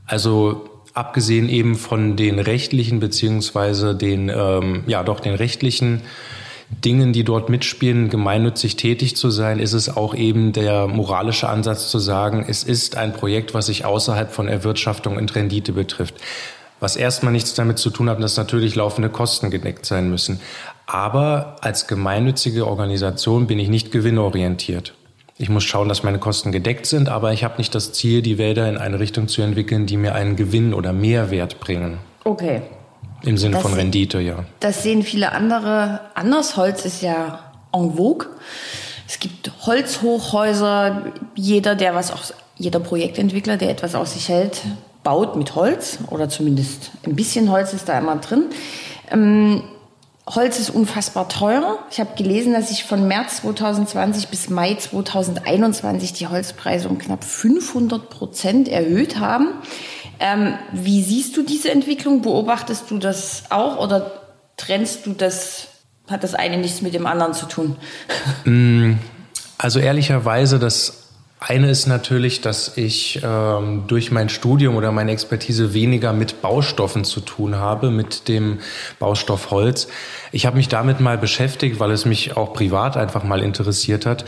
Also 0.07 0.67
abgesehen 0.95 1.49
eben 1.49 1.75
von 1.75 2.15
den 2.15 2.39
rechtlichen 2.39 2.99
beziehungsweise 2.99 3.93
den 3.93 4.29
ähm, 4.29 4.85
ja 4.87 5.03
doch 5.03 5.19
den 5.19 5.35
rechtlichen 5.35 6.01
Dingen, 6.69 7.13
die 7.13 7.24
dort 7.24 7.50
mitspielen, 7.50 8.10
gemeinnützig 8.10 8.75
tätig 8.75 9.15
zu 9.15 9.29
sein, 9.29 9.60
ist 9.60 9.74
es 9.74 9.95
auch 9.95 10.15
eben 10.15 10.51
der 10.51 10.88
moralische 10.88 11.48
Ansatz 11.48 11.89
zu 11.89 12.00
sagen, 12.00 12.45
es 12.48 12.63
ist 12.63 12.98
ein 12.98 13.13
Projekt, 13.13 13.53
was 13.53 13.67
sich 13.67 13.86
außerhalb 13.86 14.31
von 14.31 14.48
Erwirtschaftung 14.48 15.17
und 15.17 15.36
Rendite 15.36 15.74
betrifft. 15.74 16.15
Was 16.79 16.95
erstmal 16.95 17.31
nichts 17.31 17.53
damit 17.53 17.77
zu 17.77 17.89
tun 17.89 18.10
hat, 18.10 18.22
dass 18.22 18.38
natürlich 18.38 18.75
laufende 18.75 19.10
Kosten 19.10 19.50
gedeckt 19.50 19.86
sein 19.86 20.10
müssen. 20.10 20.41
Aber 20.88 21.55
als 21.62 21.88
gemeinnützige 21.88 22.67
Organisation 22.67 23.48
bin 23.48 23.60
ich 23.60 23.69
nicht 23.69 23.91
gewinnorientiert. 23.91 24.93
Ich 25.38 25.50
muss 25.50 25.63
schauen, 25.63 25.89
dass 25.89 26.03
meine 26.03 26.19
Kosten 26.19 26.51
gedeckt 26.51 26.86
sind, 26.86 27.10
aber 27.10 27.34
ich 27.34 27.43
habe 27.43 27.57
nicht 27.57 27.75
das 27.75 27.91
Ziel, 27.91 28.22
die 28.22 28.38
Wälder 28.38 28.69
in 28.69 28.77
eine 28.77 29.00
Richtung 29.00 29.27
zu 29.27 29.41
entwickeln, 29.41 29.86
die 29.86 29.98
mir 29.98 30.15
einen 30.15 30.36
Gewinn 30.36 30.74
oder 30.74 30.93
Mehrwert 30.93 31.60
bringen. 31.60 31.98
Okay. 32.24 32.62
Im 33.25 33.38
Sinne 33.38 33.53
das 33.53 33.63
von 33.63 33.74
Rendite, 33.74 34.20
ja. 34.20 34.46
Das 34.60 34.84
sehen 34.84 35.03
viele 35.03 35.32
andere 35.32 36.01
anders. 36.13 36.58
Holz 36.58 36.86
ist 36.86 37.01
ja 37.01 37.39
en 37.74 37.96
vogue. 37.96 38.27
Es 39.08 39.20
gibt 39.20 39.51
Holzhochhäuser. 39.65 41.13
Jeder, 41.36 41.75
der 41.75 41.96
was 41.96 42.12
auch, 42.12 42.24
jeder 42.58 42.79
Projektentwickler, 42.79 43.58
der 43.58 43.70
etwas 43.70 43.96
aus 43.96 44.13
sich 44.13 44.29
hält, 44.29 44.62
baut 45.03 45.36
mit 45.36 45.55
Holz 45.55 46.00
oder 46.10 46.29
zumindest 46.29 46.91
ein 47.05 47.15
bisschen 47.15 47.51
Holz 47.51 47.74
ist 47.74 47.89
da 47.89 47.98
immer 48.00 48.15
drin. 48.17 48.46
Ähm, 49.12 49.63
Holz 50.27 50.60
ist 50.60 50.72
unfassbar 50.72 51.29
teuer. 51.29 51.77
Ich 51.91 52.00
habe 52.00 52.15
gelesen, 52.17 52.53
dass 52.53 52.70
sich 52.70 52.84
von 52.84 53.08
März 53.08 53.38
2020 53.38 54.29
bis 54.29 54.50
Mai 54.50 54.74
2021 54.74 56.13
die 56.13 56.27
Holzpreise 56.27 56.89
um 56.89 56.98
knapp 56.98 57.24
500 57.24 58.10
Prozent 58.10 58.67
erhöht 58.67 59.20
haben. 59.20 59.50
Ähm, 60.19 60.53
wie 60.72 61.03
siehst 61.03 61.36
du 61.38 61.43
diese 61.43 61.72
Entwicklung? 61.72 62.22
Beobachtest 62.22 62.89
du 62.89 62.98
das 62.98 63.43
auch 63.50 63.77
oder 63.77 64.12
trennst 64.57 65.05
du 65.05 65.13
das? 65.13 65.67
Hat 66.07 66.24
das 66.24 66.36
eine 66.36 66.57
nichts 66.57 66.81
mit 66.81 66.93
dem 66.93 67.07
anderen 67.07 67.34
zu 67.34 67.45
tun? 67.45 67.77
Mm, 68.45 68.98
also 69.57 69.79
ehrlicherweise, 69.79 70.60
das 70.60 71.05
eine 71.39 71.69
ist 71.69 71.86
natürlich, 71.86 72.41
dass 72.41 72.77
ich 72.77 73.22
ähm, 73.24 73.84
durch 73.88 74.12
mein 74.12 74.29
Studium 74.29 74.75
oder 74.75 74.91
meine 74.91 75.12
Expertise 75.12 75.74
weniger 75.74 76.13
mit 76.13 76.41
Baustoffen 76.41 77.03
zu 77.03 77.19
tun 77.19 77.55
habe, 77.55 77.91
mit 77.91 78.27
dem 78.27 78.60
Baustoff 79.00 79.51
Holz. 79.51 79.88
Ich 80.31 80.45
habe 80.45 80.57
mich 80.57 80.69
damit 80.69 81.00
mal 81.01 81.17
beschäftigt, 81.17 81.79
weil 81.79 81.91
es 81.91 82.05
mich 82.05 82.36
auch 82.36 82.53
privat 82.53 82.98
einfach 82.98 83.24
mal 83.24 83.41
interessiert 83.41 84.05
hat. 84.05 84.25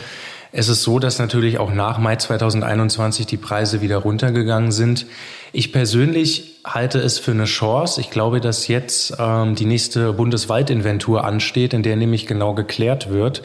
Es 0.57 0.69
ist 0.69 0.81
so, 0.81 0.97
dass 0.97 1.19
natürlich 1.19 1.59
auch 1.59 1.71
nach 1.71 1.99
Mai 1.99 2.15
2021 2.15 3.27
die 3.27 3.37
Preise 3.37 3.79
wieder 3.81 3.97
runtergegangen 3.97 4.71
sind. 4.71 5.05
Ich 5.53 5.71
persönlich 5.71 6.55
halte 6.65 6.97
es 6.97 7.19
für 7.19 7.29
eine 7.29 7.43
Chance. 7.43 8.01
Ich 8.01 8.09
glaube, 8.09 8.41
dass 8.41 8.67
jetzt 8.67 9.13
ähm, 9.19 9.53
die 9.53 9.67
nächste 9.67 10.13
Bundeswaldinventur 10.13 11.23
ansteht, 11.23 11.75
in 11.75 11.83
der 11.83 11.95
nämlich 11.95 12.25
genau 12.25 12.55
geklärt 12.55 13.11
wird, 13.11 13.43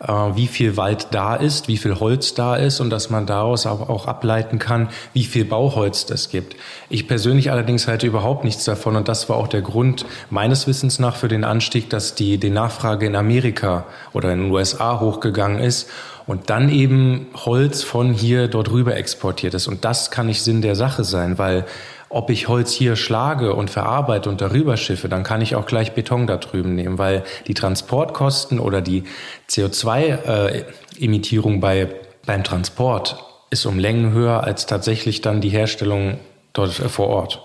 wie 0.00 0.46
viel 0.46 0.78
Wald 0.78 1.08
da 1.10 1.36
ist, 1.36 1.68
wie 1.68 1.76
viel 1.76 2.00
Holz 2.00 2.32
da 2.32 2.56
ist 2.56 2.80
und 2.80 2.88
dass 2.88 3.10
man 3.10 3.26
daraus 3.26 3.66
auch, 3.66 4.06
ableiten 4.06 4.58
kann, 4.58 4.88
wie 5.12 5.24
viel 5.24 5.44
Bauholz 5.44 6.08
es 6.08 6.30
gibt. 6.30 6.56
Ich 6.88 7.06
persönlich 7.06 7.50
allerdings 7.50 7.86
halte 7.86 8.06
überhaupt 8.06 8.44
nichts 8.44 8.64
davon 8.64 8.96
und 8.96 9.08
das 9.08 9.28
war 9.28 9.36
auch 9.36 9.48
der 9.48 9.60
Grund 9.60 10.06
meines 10.30 10.66
Wissens 10.66 10.98
nach 10.98 11.16
für 11.16 11.28
den 11.28 11.44
Anstieg, 11.44 11.90
dass 11.90 12.14
die, 12.14 12.38
die 12.38 12.48
Nachfrage 12.48 13.06
in 13.06 13.14
Amerika 13.14 13.84
oder 14.14 14.32
in 14.32 14.40
den 14.40 14.50
USA 14.50 15.00
hochgegangen 15.00 15.58
ist 15.58 15.90
und 16.26 16.48
dann 16.48 16.70
eben 16.70 17.26
Holz 17.34 17.82
von 17.82 18.14
hier 18.14 18.48
dort 18.48 18.70
rüber 18.70 18.96
exportiert 18.96 19.52
ist. 19.52 19.66
Und 19.66 19.84
das 19.84 20.10
kann 20.10 20.26
nicht 20.26 20.42
Sinn 20.42 20.62
der 20.62 20.76
Sache 20.76 21.04
sein, 21.04 21.36
weil 21.36 21.66
ob 22.10 22.28
ich 22.28 22.48
Holz 22.48 22.72
hier 22.72 22.96
schlage 22.96 23.54
und 23.54 23.70
verarbeite 23.70 24.28
und 24.28 24.40
darüber 24.40 24.76
schiffe, 24.76 25.08
dann 25.08 25.22
kann 25.22 25.40
ich 25.40 25.54
auch 25.54 25.64
gleich 25.64 25.94
Beton 25.94 26.26
da 26.26 26.36
drüben 26.36 26.74
nehmen, 26.74 26.98
weil 26.98 27.22
die 27.46 27.54
Transportkosten 27.54 28.58
oder 28.58 28.82
die 28.82 29.04
CO2-Emittierung 29.48 31.54
äh, 31.54 31.58
bei, 31.58 31.88
beim 32.26 32.42
Transport 32.42 33.24
ist 33.50 33.64
um 33.64 33.78
Längen 33.78 34.12
höher 34.12 34.42
als 34.42 34.66
tatsächlich 34.66 35.20
dann 35.20 35.40
die 35.40 35.50
Herstellung 35.50 36.18
dort 36.52 36.80
äh, 36.80 36.88
vor 36.88 37.06
Ort. 37.08 37.42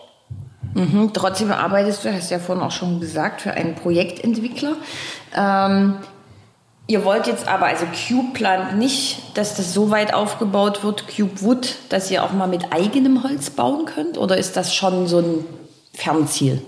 Mhm, 0.73 1.11
trotzdem 1.13 1.51
arbeitest 1.51 2.03
du, 2.03 2.11
hast 2.11 2.31
ja 2.31 2.39
vorhin 2.39 2.63
auch 2.63 2.71
schon 2.71 2.99
gesagt, 2.99 3.41
für 3.41 3.51
einen 3.51 3.75
Projektentwickler. 3.75 4.77
Ähm, 5.35 5.97
Ihr 6.87 7.03
wollt 7.03 7.25
jetzt 7.25 7.47
aber, 7.47 7.65
also 7.65 7.85
Cube 7.85 8.33
plant 8.33 8.77
nicht, 8.77 9.35
dass 9.37 9.55
das 9.55 9.73
so 9.73 9.89
weit 9.89 10.13
aufgebaut 10.13 10.83
wird, 10.83 11.05
Cube 11.07 11.41
Wood, 11.41 11.75
dass 11.89 12.11
ihr 12.11 12.23
auch 12.23 12.31
mal 12.31 12.47
mit 12.47 12.71
eigenem 12.71 13.23
Holz 13.23 13.49
bauen 13.49 13.85
könnt? 13.85 14.19
Oder 14.19 14.37
ist 14.37 14.55
das 14.55 14.75
schon 14.75 15.07
so 15.07 15.19
ein 15.19 15.45
Fernziel? 15.93 16.61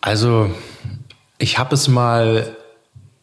Also, 0.00 0.50
ich 1.38 1.58
habe 1.58 1.74
es 1.74 1.86
mal 1.86 2.56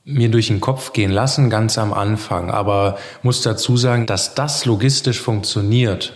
mir 0.06 0.30
durch 0.30 0.48
den 0.48 0.62
Kopf 0.62 0.94
gehen 0.94 1.12
lassen, 1.12 1.50
ganz 1.50 1.78
am 1.78 1.92
Anfang, 1.92 2.52
aber 2.52 2.98
muss 3.24 3.42
dazu 3.42 3.76
sagen, 3.76 4.06
dass 4.06 4.36
das 4.36 4.64
logistisch 4.66 5.20
funktioniert, 5.20 6.14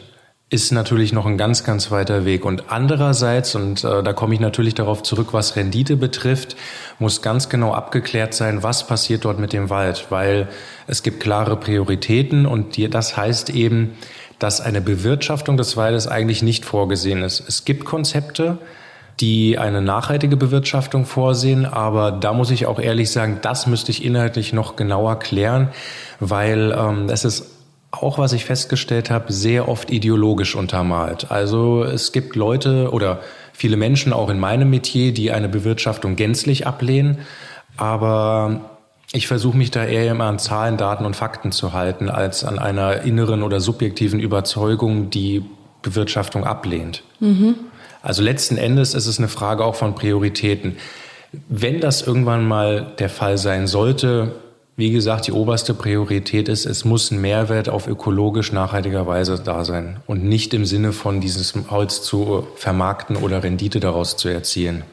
ist 0.52 0.72
natürlich 0.72 1.14
noch 1.14 1.28
ein 1.28 1.38
ganz, 1.38 1.64
ganz 1.64 1.92
weiter 1.92 2.26
Weg. 2.26 2.44
Und 2.44 2.72
andererseits, 2.72 3.54
und 3.54 3.84
äh, 3.84 4.02
da 4.02 4.14
komme 4.14 4.34
ich 4.34 4.40
natürlich 4.40 4.74
darauf 4.74 5.04
zurück, 5.04 5.30
was 5.32 5.56
Rendite 5.56 5.96
betrifft, 5.96 6.56
muss 6.98 7.22
ganz 7.22 7.50
genau 7.50 7.74
abgeklärt 7.74 8.34
sein, 8.34 8.64
was 8.64 8.88
passiert 8.88 9.26
dort 9.26 9.40
mit 9.40 9.54
dem 9.54 9.70
Wald, 9.70 10.08
weil 10.10 10.48
es 10.88 11.04
gibt 11.04 11.20
klare 11.20 11.56
Prioritäten 11.56 12.48
und 12.48 12.78
die, 12.78 12.90
das 12.90 13.16
heißt 13.16 13.52
eben, 13.52 13.96
dass 14.40 14.60
eine 14.60 14.82
Bewirtschaftung 14.82 15.56
des 15.56 15.78
Waldes 15.78 16.08
eigentlich 16.08 16.42
nicht 16.42 16.66
vorgesehen 16.66 17.22
ist. 17.22 17.44
Es 17.48 17.64
gibt 17.64 17.86
Konzepte, 17.86 18.58
die 19.20 19.60
eine 19.60 19.82
nachhaltige 19.82 20.38
Bewirtschaftung 20.38 21.06
vorsehen, 21.06 21.66
aber 21.66 22.12
da 22.12 22.34
muss 22.34 22.50
ich 22.50 22.66
auch 22.66 22.80
ehrlich 22.80 23.12
sagen, 23.12 23.40
das 23.42 23.68
müsste 23.68 23.92
ich 23.92 24.04
inhaltlich 24.04 24.54
noch 24.54 24.78
genauer 24.78 25.20
klären, 25.20 25.70
weil 26.20 26.76
ähm, 26.76 27.08
das 27.08 27.26
ist 27.26 27.59
auch 27.92 28.18
was 28.18 28.34
ich 28.34 28.46
festgestellt 28.46 29.10
habe, 29.10 29.34
sehr 29.34 29.68
oft 29.68 29.92
ideologisch 29.92 30.56
untermalt. 30.56 31.32
Also 31.32 31.84
es 31.84 32.12
gibt 32.12 32.36
Leute 32.36 32.92
oder 32.92 33.22
viele 33.54 33.78
Menschen 33.78 34.14
auch 34.14 34.30
in 34.30 34.40
meinem 34.40 34.70
Metier, 34.70 35.14
die 35.14 35.32
eine 35.32 35.50
Bewirtschaftung 35.50 36.16
gänzlich 36.16 36.68
ablehnen, 36.68 37.20
aber 37.78 38.62
Ich 39.12 39.26
versuche 39.28 39.58
mich 39.58 39.72
da 39.72 39.86
eher 39.86 40.12
immer 40.12 40.26
an 40.26 40.38
Zahlen, 40.38 40.78
Daten 40.78 41.04
und 41.06 41.16
Fakten 41.16 41.52
zu 41.52 41.74
halten, 41.74 42.10
als 42.10 42.44
an 42.44 42.60
einer 42.60 43.02
inneren 43.02 43.42
oder 43.42 43.60
subjektiven 43.60 44.20
Überzeugung, 44.20 45.10
die 45.10 45.44
Bewirtschaftung 45.82 46.44
ablehnt. 46.44 47.02
Mhm. 47.20 47.56
Also 48.04 48.22
letzten 48.22 48.58
Endes 48.58 48.94
ist 48.94 49.08
es 49.08 49.18
eine 49.18 49.28
Frage 49.28 49.66
auch 49.66 49.74
von 49.76 49.96
Prioritäten. 49.96 50.78
Wenn 51.48 51.80
das 51.80 52.06
irgendwann 52.06 52.48
mal 52.48 52.92
der 53.00 53.10
Fall 53.10 53.40
sein 53.40 53.66
sollte, 53.66 54.34
wie 54.80 54.92
gesagt, 54.92 55.28
die 55.28 55.34
oberste 55.34 55.74
Priorität 55.74 56.48
ist, 56.48 56.66
es 56.66 56.86
muss 56.86 57.12
ein 57.12 57.20
Mehrwert 57.20 57.68
auf 57.68 57.86
ökologisch 57.86 58.54
nachhaltiger 58.54 59.06
Weise 59.06 59.38
da 59.38 59.66
sein 59.66 59.98
und 60.08 60.24
nicht 60.24 60.54
im 60.54 60.66
Sinne 60.66 60.94
von 60.94 61.20
dieses 61.20 61.54
Holz 61.70 62.02
zu 62.02 62.48
vermarkten 62.56 63.18
oder 63.18 63.44
Rendite 63.44 63.82
daraus 63.82 64.16
zu 64.16 64.30
erzielen. 64.30 64.84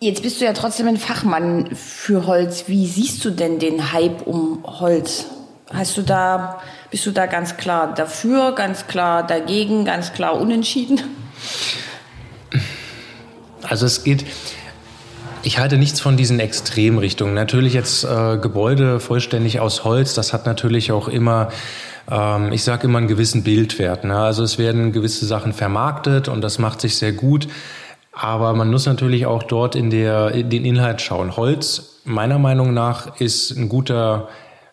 Jetzt 0.00 0.22
bist 0.22 0.40
du 0.40 0.46
ja 0.46 0.54
trotzdem 0.54 0.88
ein 0.88 0.96
Fachmann 0.96 1.68
für 1.76 2.26
Holz. 2.26 2.64
Wie 2.68 2.86
siehst 2.86 3.22
du 3.22 3.28
denn 3.30 3.58
den 3.58 3.92
Hype 3.92 4.26
um 4.26 4.64
Holz? 4.64 5.26
Hast 5.70 5.98
du 5.98 6.02
da, 6.02 6.62
bist 6.90 7.04
du 7.04 7.10
da 7.10 7.26
ganz 7.26 7.58
klar 7.58 7.94
dafür, 7.94 8.54
ganz 8.54 8.86
klar 8.86 9.26
dagegen, 9.26 9.84
ganz 9.84 10.14
klar 10.14 10.40
unentschieden? 10.40 10.98
Also 13.62 13.84
es 13.84 14.02
geht, 14.02 14.24
ich 15.42 15.58
halte 15.58 15.78
nichts 15.78 16.00
von 16.00 16.16
diesen 16.16 16.40
Extremrichtungen. 16.40 17.34
Natürlich 17.34 17.72
jetzt 17.74 18.04
äh, 18.04 18.38
Gebäude 18.38 19.00
vollständig 19.00 19.60
aus 19.60 19.84
Holz, 19.84 20.14
das 20.14 20.32
hat 20.32 20.46
natürlich 20.46 20.92
auch 20.92 21.08
immer 21.08 21.48
ähm, 22.10 22.52
ich 22.52 22.64
sage 22.64 22.86
immer 22.86 22.98
einen 22.98 23.08
gewissen 23.08 23.42
Bildwert. 23.42 24.04
Ne? 24.04 24.16
Also 24.16 24.42
es 24.42 24.58
werden 24.58 24.92
gewisse 24.92 25.26
Sachen 25.26 25.52
vermarktet 25.52 26.28
und 26.28 26.40
das 26.42 26.58
macht 26.58 26.80
sich 26.80 26.96
sehr 26.96 27.12
gut. 27.12 27.48
Aber 28.12 28.52
man 28.54 28.70
muss 28.70 28.86
natürlich 28.86 29.26
auch 29.26 29.42
dort 29.44 29.76
in, 29.76 29.90
der, 29.90 30.32
in 30.32 30.50
den 30.50 30.64
Inhalt 30.64 31.00
schauen. 31.00 31.36
Holz, 31.36 32.00
meiner 32.04 32.38
Meinung 32.38 32.74
nach, 32.74 33.20
ist 33.20 33.52
ein 33.52 33.68
guter 33.68 34.28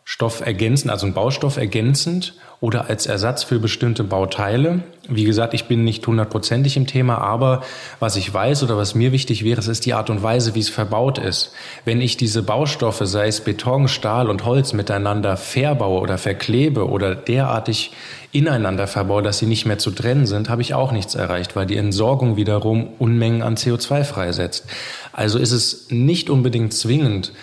Stoff 0.10 0.40
ergänzend, 0.40 0.90
also 0.90 1.06
ein 1.06 1.14
Baustoff 1.14 1.58
ergänzend 1.58 2.34
oder 2.62 2.90
als 2.90 3.08
Ersatz 3.08 3.44
für 3.44 3.60
bestimmte 3.60 4.06
Bauteile. 4.06 4.80
Wie 5.10 5.26
gesagt, 5.26 5.54
ich 5.54 5.66
bin 5.66 5.84
nicht 5.84 6.08
hundertprozentig 6.08 6.78
im 6.78 6.88
Thema, 6.88 7.18
aber 7.18 7.62
was 8.00 8.16
ich 8.16 8.34
weiß 8.34 8.64
oder 8.64 8.78
was 8.78 8.96
mir 8.96 9.12
wichtig 9.12 9.44
wäre, 9.44 9.60
ist 9.60 9.86
die 9.86 9.94
Art 9.94 10.10
und 10.10 10.24
Weise, 10.24 10.56
wie 10.56 10.62
es 10.62 10.70
verbaut 10.70 11.18
ist. 11.18 11.52
Wenn 11.84 12.00
ich 12.00 12.16
diese 12.16 12.42
Baustoffe, 12.42 13.02
sei 13.04 13.28
es 13.28 13.42
Beton, 13.42 13.90
Stahl 13.90 14.30
und 14.30 14.46
Holz, 14.46 14.72
miteinander 14.72 15.36
verbaue 15.36 16.00
oder 16.00 16.18
verklebe 16.18 16.88
oder 16.88 17.14
derartig 17.14 17.92
ineinander 18.32 18.88
verbaue, 18.88 19.24
dass 19.24 19.40
sie 19.40 19.46
nicht 19.46 19.66
mehr 19.66 19.78
zu 19.78 19.92
trennen 19.92 20.26
sind, 20.26 20.48
habe 20.48 20.62
ich 20.62 20.74
auch 20.74 20.94
nichts 20.94 21.16
erreicht, 21.16 21.58
weil 21.58 21.66
die 21.66 21.76
Entsorgung 21.76 22.38
wiederum 22.38 22.92
Unmengen 22.98 23.42
an 23.42 23.58
CO2 23.58 24.06
freisetzt. 24.06 24.68
Also 25.12 25.38
ist 25.38 25.52
es 25.52 25.88
nicht 25.90 26.30
unbedingt 26.30 26.74
zwingend, 26.74 27.34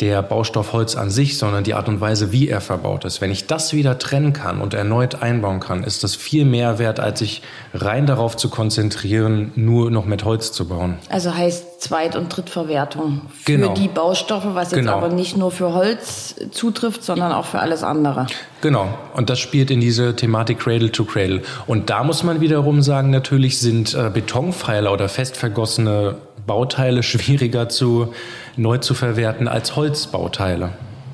der 0.00 0.22
Baustoff 0.22 0.72
Holz 0.72 0.96
an 0.96 1.10
sich, 1.10 1.38
sondern 1.38 1.64
die 1.64 1.74
Art 1.74 1.88
und 1.88 2.00
Weise, 2.00 2.30
wie 2.30 2.48
er 2.48 2.60
verbaut 2.60 3.04
ist. 3.04 3.20
Wenn 3.20 3.30
ich 3.30 3.46
das 3.46 3.72
wieder 3.72 3.98
trennen 3.98 4.32
kann 4.32 4.60
und 4.60 4.74
erneut 4.74 5.22
einbauen 5.22 5.58
kann, 5.58 5.82
ist 5.82 6.04
das 6.04 6.14
viel 6.14 6.44
mehr 6.44 6.78
wert, 6.78 7.00
als 7.00 7.18
sich 7.18 7.42
rein 7.74 8.06
darauf 8.06 8.36
zu 8.36 8.48
konzentrieren, 8.48 9.52
nur 9.56 9.90
noch 9.90 10.04
mit 10.04 10.24
Holz 10.24 10.52
zu 10.52 10.68
bauen. 10.68 10.98
Also 11.08 11.34
heißt 11.34 11.80
Zweit- 11.80 12.16
und 12.16 12.28
Drittverwertung 12.28 13.22
für 13.42 13.52
genau. 13.52 13.74
die 13.74 13.88
Baustoffe, 13.88 14.54
was 14.54 14.70
jetzt 14.70 14.80
genau. 14.80 14.96
aber 14.96 15.08
nicht 15.08 15.36
nur 15.36 15.50
für 15.50 15.72
Holz 15.74 16.36
zutrifft, 16.50 17.02
sondern 17.02 17.32
auch 17.32 17.46
für 17.46 17.58
alles 17.58 17.82
andere. 17.82 18.26
Genau. 18.60 18.88
Und 19.14 19.30
das 19.30 19.38
spielt 19.38 19.70
in 19.70 19.80
diese 19.80 20.14
Thematik 20.16 20.60
Cradle 20.60 20.92
to 20.92 21.04
Cradle. 21.04 21.42
Und 21.66 21.90
da 21.90 22.04
muss 22.04 22.22
man 22.22 22.40
wiederum 22.40 22.82
sagen, 22.82 23.10
natürlich 23.10 23.58
sind 23.58 23.94
äh, 23.94 24.10
Betonpfeiler 24.12 24.92
oder 24.92 25.08
fest 25.08 25.36
vergossene 25.36 26.16
Bauteile 26.48 27.04
schwieriger 27.04 27.68
zu 27.68 28.12
neu 28.56 28.78
zu 28.78 28.94
verwerten 28.94 29.46
als 29.46 29.76
Holzbauteile. 29.76 30.70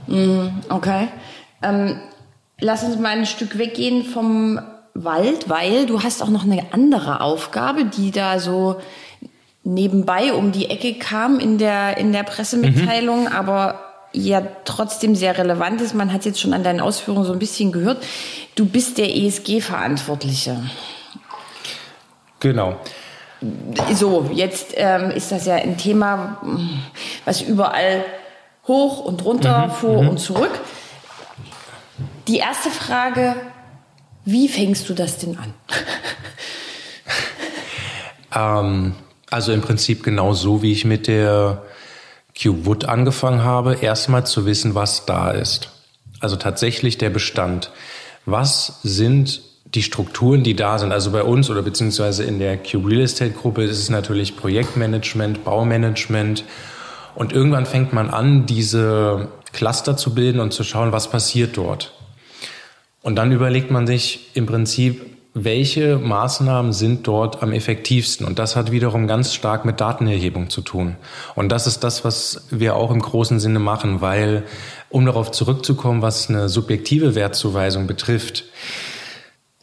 Mhm, 0.06 0.62
okay. 0.70 1.08
Ähm, 1.62 2.00
lass 2.58 2.82
uns 2.82 2.98
mal 2.98 3.10
ein 3.10 3.26
Stück 3.26 3.58
weggehen 3.58 4.04
vom 4.04 4.58
Wald, 4.94 5.50
weil 5.50 5.84
du 5.84 6.02
hast 6.02 6.22
auch 6.22 6.30
noch 6.30 6.44
eine 6.44 6.72
andere 6.72 7.20
Aufgabe, 7.20 7.84
die 7.84 8.10
da 8.10 8.38
so 8.38 8.76
nebenbei 9.64 10.32
um 10.32 10.52
die 10.52 10.70
Ecke 10.70 10.94
kam 10.94 11.40
in 11.40 11.58
der, 11.58 11.98
in 11.98 12.12
der 12.12 12.22
Pressemitteilung, 12.22 13.22
mhm. 13.22 13.28
aber 13.28 13.80
ja 14.12 14.42
trotzdem 14.64 15.16
sehr 15.16 15.36
relevant 15.36 15.80
ist. 15.80 15.94
Man 15.94 16.12
hat 16.12 16.24
jetzt 16.24 16.40
schon 16.40 16.54
an 16.54 16.62
deinen 16.62 16.80
Ausführungen 16.80 17.24
so 17.24 17.32
ein 17.32 17.38
bisschen 17.38 17.72
gehört. 17.72 18.02
Du 18.54 18.66
bist 18.66 18.98
der 18.98 19.14
ESG-Verantwortliche. 19.14 20.62
Genau. 22.38 22.76
So, 23.92 24.30
jetzt 24.32 24.74
ähm, 24.76 25.10
ist 25.10 25.32
das 25.32 25.46
ja 25.46 25.56
ein 25.56 25.76
Thema, 25.76 26.40
was 27.24 27.42
überall 27.42 28.04
hoch 28.66 29.00
und 29.00 29.24
runter, 29.24 29.66
mhm, 29.66 29.70
vor 29.72 30.02
mhm. 30.02 30.08
und 30.08 30.18
zurück. 30.18 30.60
Die 32.28 32.38
erste 32.38 32.70
Frage, 32.70 33.36
wie 34.24 34.48
fängst 34.48 34.88
du 34.88 34.94
das 34.94 35.18
denn 35.18 35.38
an? 35.38 35.54
ähm, 38.34 38.94
also 39.30 39.52
im 39.52 39.60
Prinzip 39.60 40.02
genau 40.02 40.32
so, 40.32 40.62
wie 40.62 40.72
ich 40.72 40.84
mit 40.84 41.06
der 41.06 41.62
Cube 42.40 42.66
Wood 42.66 42.84
angefangen 42.86 43.44
habe, 43.44 43.74
erstmal 43.74 44.26
zu 44.26 44.46
wissen, 44.46 44.74
was 44.74 45.06
da 45.06 45.30
ist. 45.30 45.70
Also 46.20 46.36
tatsächlich 46.36 46.98
der 46.98 47.10
Bestand. 47.10 47.70
Was 48.26 48.80
sind 48.82 49.42
die 49.74 49.82
Strukturen, 49.82 50.42
die 50.42 50.54
da 50.54 50.78
sind. 50.78 50.92
Also 50.92 51.10
bei 51.10 51.22
uns 51.22 51.50
oder 51.50 51.62
beziehungsweise 51.62 52.24
in 52.24 52.38
der 52.38 52.56
Cube 52.56 52.90
Real 52.90 53.02
Estate 53.02 53.32
Gruppe 53.32 53.64
ist 53.64 53.78
es 53.78 53.90
natürlich 53.90 54.36
Projektmanagement, 54.36 55.44
Baumanagement. 55.44 56.44
Und 57.14 57.32
irgendwann 57.32 57.66
fängt 57.66 57.92
man 57.92 58.10
an, 58.10 58.46
diese 58.46 59.28
Cluster 59.52 59.96
zu 59.96 60.14
bilden 60.14 60.40
und 60.40 60.52
zu 60.52 60.64
schauen, 60.64 60.92
was 60.92 61.10
passiert 61.10 61.56
dort. 61.56 61.92
Und 63.02 63.16
dann 63.16 63.32
überlegt 63.32 63.70
man 63.70 63.86
sich 63.86 64.30
im 64.34 64.46
Prinzip, 64.46 65.14
welche 65.34 65.98
Maßnahmen 65.98 66.72
sind 66.72 67.08
dort 67.08 67.42
am 67.42 67.52
effektivsten? 67.52 68.24
Und 68.24 68.38
das 68.38 68.54
hat 68.54 68.70
wiederum 68.70 69.08
ganz 69.08 69.34
stark 69.34 69.64
mit 69.64 69.80
Datenerhebung 69.80 70.48
zu 70.48 70.60
tun. 70.62 70.94
Und 71.34 71.50
das 71.50 71.66
ist 71.66 71.82
das, 71.82 72.04
was 72.04 72.46
wir 72.50 72.76
auch 72.76 72.92
im 72.92 73.00
großen 73.00 73.40
Sinne 73.40 73.58
machen, 73.58 74.00
weil, 74.00 74.44
um 74.90 75.04
darauf 75.04 75.32
zurückzukommen, 75.32 76.02
was 76.02 76.30
eine 76.30 76.48
subjektive 76.48 77.16
Wertzuweisung 77.16 77.88
betrifft, 77.88 78.44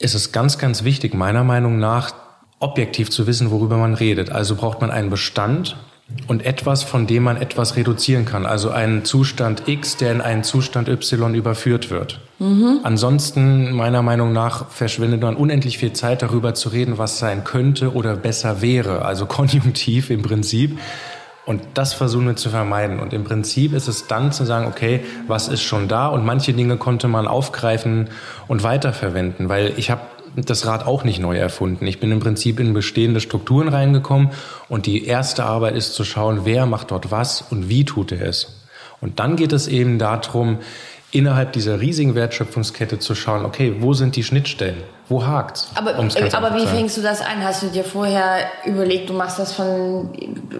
ist 0.02 0.16
es 0.16 0.32
ganz, 0.32 0.58
ganz 0.58 0.84
wichtig, 0.84 1.14
meiner 1.14 1.44
Meinung 1.44 1.80
nach, 1.80 2.14
objektiv 2.60 3.10
zu 3.10 3.28
wissen, 3.28 3.52
worüber 3.52 3.78
man 3.78 3.94
redet. 3.94 4.32
Also 4.32 4.56
braucht 4.56 4.82
man 4.82 4.92
einen 4.92 5.10
Bestand 5.10 5.76
und 6.28 6.46
etwas, 6.46 6.84
von 6.84 7.08
dem 7.08 7.24
man 7.24 7.38
etwas 7.38 7.76
reduzieren 7.76 8.26
kann. 8.26 8.46
Also 8.46 8.70
einen 8.70 9.06
Zustand 9.06 9.68
X, 9.68 9.98
der 9.98 10.12
in 10.12 10.22
einen 10.22 10.44
Zustand 10.44 10.88
Y 10.88 11.34
überführt 11.34 11.90
wird. 11.90 12.20
Mhm. 12.40 12.80
Ansonsten, 12.84 13.72
meiner 13.72 14.02
Meinung 14.02 14.34
nach, 14.34 14.70
verschwendet 14.70 15.22
man 15.22 15.36
unendlich 15.36 15.78
viel 15.78 15.94
Zeit 15.94 16.22
darüber 16.22 16.54
zu 16.54 16.70
reden, 16.70 16.98
was 16.98 17.20
sein 17.20 17.44
könnte 17.44 17.94
oder 17.94 18.16
besser 18.16 18.62
wäre. 18.62 19.04
Also 19.04 19.26
konjunktiv 19.28 20.10
im 20.10 20.22
Prinzip. 20.22 20.78
Und 21.46 21.62
das 21.74 21.94
versuchen 21.94 22.28
wir 22.28 22.36
zu 22.36 22.50
vermeiden. 22.50 23.00
Und 23.00 23.14
im 23.14 23.24
Prinzip 23.24 23.74
ist 23.74 23.88
es 23.88 24.08
dann 24.08 24.32
zu 24.32 24.46
sagen, 24.46 24.68
okay, 24.68 25.04
was 25.28 25.48
ist 25.48 25.64
schon 25.64 25.88
da? 25.88 26.08
Und 26.08 26.24
manche 26.24 26.54
Dinge 26.54 26.78
konnte 26.78 27.08
man 27.08 27.28
aufgreifen 27.28 28.10
und 28.48 28.64
weiterverwenden, 28.64 29.50
weil 29.50 29.74
ich 29.78 29.90
habe 29.90 30.02
das 30.36 30.66
Rad 30.66 30.86
auch 30.86 31.04
nicht 31.04 31.20
neu 31.20 31.38
erfunden. 31.38 31.88
Ich 31.88 32.00
bin 32.00 32.12
im 32.12 32.20
Prinzip 32.20 32.60
in 32.60 32.74
bestehende 32.74 33.20
Strukturen 33.20 33.68
reingekommen 33.68 34.30
und 34.70 34.86
die 34.86 35.06
erste 35.06 35.44
Arbeit 35.44 35.76
ist 35.76 35.94
zu 35.94 36.06
schauen, 36.06 36.42
wer 36.46 36.66
macht 36.66 36.92
dort 36.92 37.12
was 37.12 37.42
und 37.42 37.70
wie 37.70 37.86
tut 37.86 38.12
er 38.12 38.28
es. 38.28 38.62
Und 39.02 39.20
dann 39.20 39.36
geht 39.36 39.52
es 39.52 39.68
eben 39.68 39.98
darum, 39.98 40.60
innerhalb 41.12 41.54
dieser 41.54 41.80
riesigen 41.82 42.16
Wertschöpfungskette 42.16 43.00
zu 43.00 43.16
schauen, 43.16 43.46
okay, 43.46 43.76
wo 43.80 43.94
sind 43.94 44.16
die 44.16 44.24
Schnittstellen? 44.24 44.84
Wo 45.10 45.26
hakt's? 45.26 45.70
Aber, 45.76 45.92
äh, 45.98 46.32
aber 46.32 46.56
wie 46.56 46.66
fängst 46.66 46.98
du 46.98 47.02
das 47.02 47.20
an? 47.20 47.44
Hast 47.44 47.64
du 47.64 47.68
dir 47.68 47.84
vorher 47.84 48.40
überlegt, 48.66 49.10
du 49.10 49.14
machst 49.14 49.38
das 49.38 49.54
von 49.54 50.10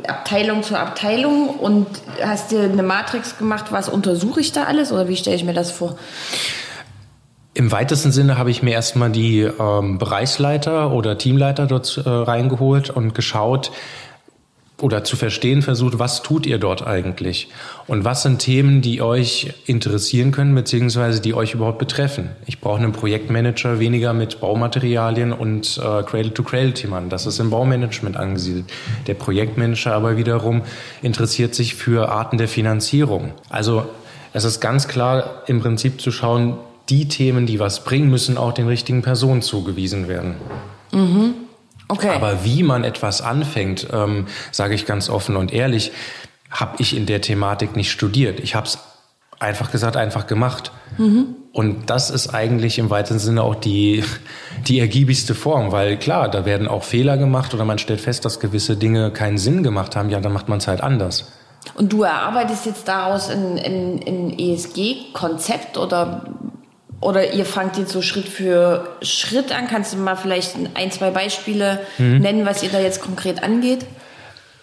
Abteilung 0.08 0.62
zu 0.62 0.78
Abteilung 0.78 1.50
und 1.50 1.88
hast 2.22 2.52
dir 2.52 2.64
eine 2.64 2.84
Matrix 2.84 3.38
gemacht, 3.38 3.66
was 3.72 3.88
untersuche 3.88 4.42
ich 4.42 4.52
da 4.52 4.66
alles 4.66 4.92
oder 4.92 5.08
wie 5.08 5.16
stelle 5.16 5.38
ich 5.38 5.46
mir 5.46 5.54
das 5.54 5.72
vor? 5.72 5.96
Im 7.54 7.72
weitesten 7.72 8.12
Sinne 8.14 8.38
habe 8.38 8.50
ich 8.50 8.64
mir 8.64 8.72
erstmal 8.72 9.10
die 9.10 9.42
ähm, 9.42 9.98
Bereichsleiter 9.98 10.92
oder 10.92 11.18
Teamleiter 11.18 11.68
dort 11.68 11.98
äh, 11.98 12.10
reingeholt 12.10 12.90
und 12.90 13.14
geschaut, 13.14 13.72
oder 14.82 15.04
zu 15.04 15.16
verstehen 15.16 15.62
versucht, 15.62 16.00
was 16.00 16.24
tut 16.24 16.46
ihr 16.46 16.58
dort 16.58 16.86
eigentlich? 16.86 17.48
Und 17.88 18.04
was 18.04 18.24
sind 18.24 18.40
Themen, 18.40 18.82
die 18.82 19.02
euch 19.02 19.54
interessieren 19.66 20.32
können, 20.32 20.56
beziehungsweise 20.56 21.22
die 21.22 21.34
euch 21.34 21.54
überhaupt 21.54 21.80
betreffen? 21.80 22.30
Ich 22.46 22.60
brauche 22.60 22.80
einen 22.80 22.92
Projektmanager 22.92 23.80
weniger 23.80 24.14
mit 24.14 24.40
Baumaterialien 24.42 25.34
und 25.34 25.78
äh, 25.78 26.04
Cradle-to-Cradle-Themen. 26.04 27.10
Das 27.10 27.26
ist 27.26 27.40
im 27.40 27.50
Baumanagement 27.50 28.18
angesiedelt. 28.18 28.66
Der 29.08 29.14
Projektmanager 29.14 29.94
aber 29.94 30.18
wiederum 30.18 30.62
interessiert 31.02 31.56
sich 31.56 31.76
für 31.76 32.10
Arten 32.10 32.38
der 32.38 32.48
Finanzierung. 32.48 33.32
Also 33.50 33.86
es 34.34 34.46
ist 34.46 34.62
ganz 34.62 34.88
klar 34.88 35.44
im 35.48 35.60
Prinzip 35.60 36.02
zu 36.02 36.12
schauen, 36.12 36.58
die 36.90 37.08
Themen, 37.08 37.46
die 37.46 37.60
was 37.60 37.84
bringen, 37.84 38.10
müssen 38.10 38.38
auch 38.38 38.54
den 38.54 38.68
richtigen 38.68 39.02
Personen 39.02 39.42
zugewiesen 39.42 40.08
werden. 40.08 40.36
Mhm. 40.92 41.34
Okay. 41.92 42.10
Aber 42.10 42.46
wie 42.46 42.64
man 42.64 42.86
etwas 42.86 43.22
anfängt, 43.22 43.86
ähm, 43.92 44.28
sage 44.54 44.76
ich 44.76 44.86
ganz 44.86 45.10
offen 45.10 45.36
und 45.36 45.52
ehrlich, 45.52 45.92
habe 46.50 46.76
ich 46.80 46.96
in 46.96 47.06
der 47.06 47.20
Thematik 47.20 47.76
nicht 47.76 47.92
studiert. 47.92 48.40
Ich 48.40 48.56
habe 48.56 48.66
es 48.66 48.80
einfach 49.40 49.72
gesagt, 49.72 49.98
einfach 49.98 50.26
gemacht. 50.26 50.72
Mhm. 50.98 51.36
Und 51.52 51.90
das 51.90 52.10
ist 52.10 52.34
eigentlich 52.34 52.80
im 52.80 52.90
weitesten 52.90 53.20
Sinne 53.20 53.44
auch 53.44 53.56
die, 53.56 54.06
die 54.68 54.80
ergiebigste 54.80 55.36
Form, 55.36 55.74
weil 55.74 55.98
klar, 55.98 56.30
da 56.30 56.46
werden 56.46 56.70
auch 56.70 56.84
Fehler 56.84 57.18
gemacht 57.18 57.54
oder 57.54 57.66
man 57.66 57.78
stellt 57.78 58.00
fest, 58.00 58.24
dass 58.24 58.40
gewisse 58.40 58.78
Dinge 58.78 59.12
keinen 59.12 59.38
Sinn 59.38 59.62
gemacht 59.62 59.98
haben, 59.98 60.10
ja, 60.10 60.22
dann 60.22 60.32
macht 60.32 60.48
man 60.48 60.60
es 60.60 60.70
halt 60.70 60.80
anders. 60.80 61.30
Und 61.76 61.92
du 61.92 62.04
erarbeitest 62.04 62.66
jetzt 62.68 62.88
daraus 62.88 63.30
ein, 63.30 63.60
ein, 63.60 64.00
ein 64.08 64.40
ESG-Konzept 64.40 65.78
oder, 65.78 66.24
oder 67.02 67.34
ihr 67.34 67.46
fangt 67.46 67.78
jetzt 67.78 67.92
so 67.92 68.02
Schritt 68.02 68.28
für 68.28 68.88
Schritt 69.02 69.52
an? 69.52 69.68
Kannst 69.68 69.94
du 69.94 69.98
mal 69.98 70.16
vielleicht 70.16 70.56
ein, 70.76 70.92
zwei 70.92 71.10
Beispiele 71.10 71.80
mhm. 71.98 72.20
nennen, 72.20 72.46
was 72.46 72.64
ihr 72.64 72.70
da 72.70 72.80
jetzt 72.80 73.02
konkret 73.02 73.44
angeht? 73.44 73.86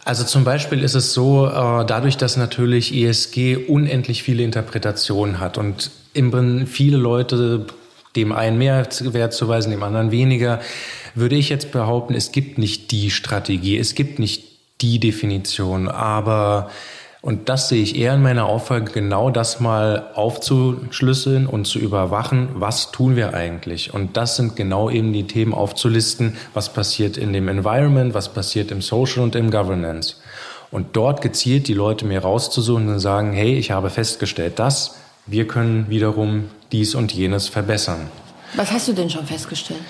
Also 0.04 0.24
zum 0.24 0.44
Beispiel 0.44 0.82
ist 0.82 0.94
es 0.94 1.12
so, 1.12 1.46
äh, 1.46 1.84
dadurch, 1.84 2.16
dass 2.16 2.38
natürlich 2.38 2.94
ESG 2.94 3.56
unendlich 3.68 4.22
viele 4.22 4.42
Interpretationen 4.42 5.38
hat 5.40 5.58
und 5.58 5.90
im 6.14 6.66
viele 6.66 6.96
Leute 6.96 7.66
dem 8.16 8.32
einen 8.32 8.56
mehr 8.56 8.86
Wert 9.00 9.34
zuweisen, 9.34 9.70
dem 9.70 9.82
anderen 9.82 10.10
weniger, 10.10 10.60
würde 11.14 11.36
ich 11.36 11.48
jetzt 11.50 11.72
behaupten, 11.72 12.14
es 12.14 12.32
gibt 12.32 12.56
nicht 12.56 12.90
die 12.90 13.10
Strategie, 13.10 13.76
es 13.76 13.94
gibt 13.94 14.18
nicht 14.18 14.44
die 14.80 14.98
Definition, 14.98 15.88
aber 15.88 16.70
und 17.20 17.48
das 17.48 17.68
sehe 17.68 17.82
ich 17.82 17.96
eher 17.96 18.14
in 18.14 18.22
meiner 18.22 18.46
Aufgabe, 18.46 18.92
genau 18.92 19.30
das 19.30 19.58
mal 19.58 20.10
aufzuschlüsseln 20.14 21.48
und 21.48 21.66
zu 21.66 21.80
überwachen, 21.80 22.48
was 22.54 22.92
tun 22.92 23.16
wir 23.16 23.34
eigentlich. 23.34 23.92
Und 23.92 24.16
das 24.16 24.36
sind 24.36 24.54
genau 24.54 24.88
eben 24.88 25.12
die 25.12 25.26
Themen 25.26 25.52
aufzulisten, 25.52 26.36
was 26.54 26.72
passiert 26.72 27.16
in 27.16 27.32
dem 27.32 27.48
Environment, 27.48 28.14
was 28.14 28.28
passiert 28.28 28.70
im 28.70 28.82
Social 28.82 29.24
und 29.24 29.34
im 29.34 29.50
Governance. 29.50 30.16
Und 30.70 30.96
dort 30.96 31.20
gezielt 31.20 31.66
die 31.66 31.74
Leute 31.74 32.04
mir 32.04 32.20
rauszusuchen 32.20 32.88
und 32.88 33.00
sagen, 33.00 33.32
hey, 33.32 33.54
ich 33.54 33.72
habe 33.72 33.90
festgestellt 33.90 34.58
das, 34.60 34.96
wir 35.26 35.48
können 35.48 35.86
wiederum 35.88 36.50
dies 36.70 36.94
und 36.94 37.12
jenes 37.12 37.48
verbessern. 37.48 38.08
Was 38.54 38.70
hast 38.70 38.86
du 38.86 38.92
denn 38.92 39.10
schon 39.10 39.26
festgestellt? 39.26 39.80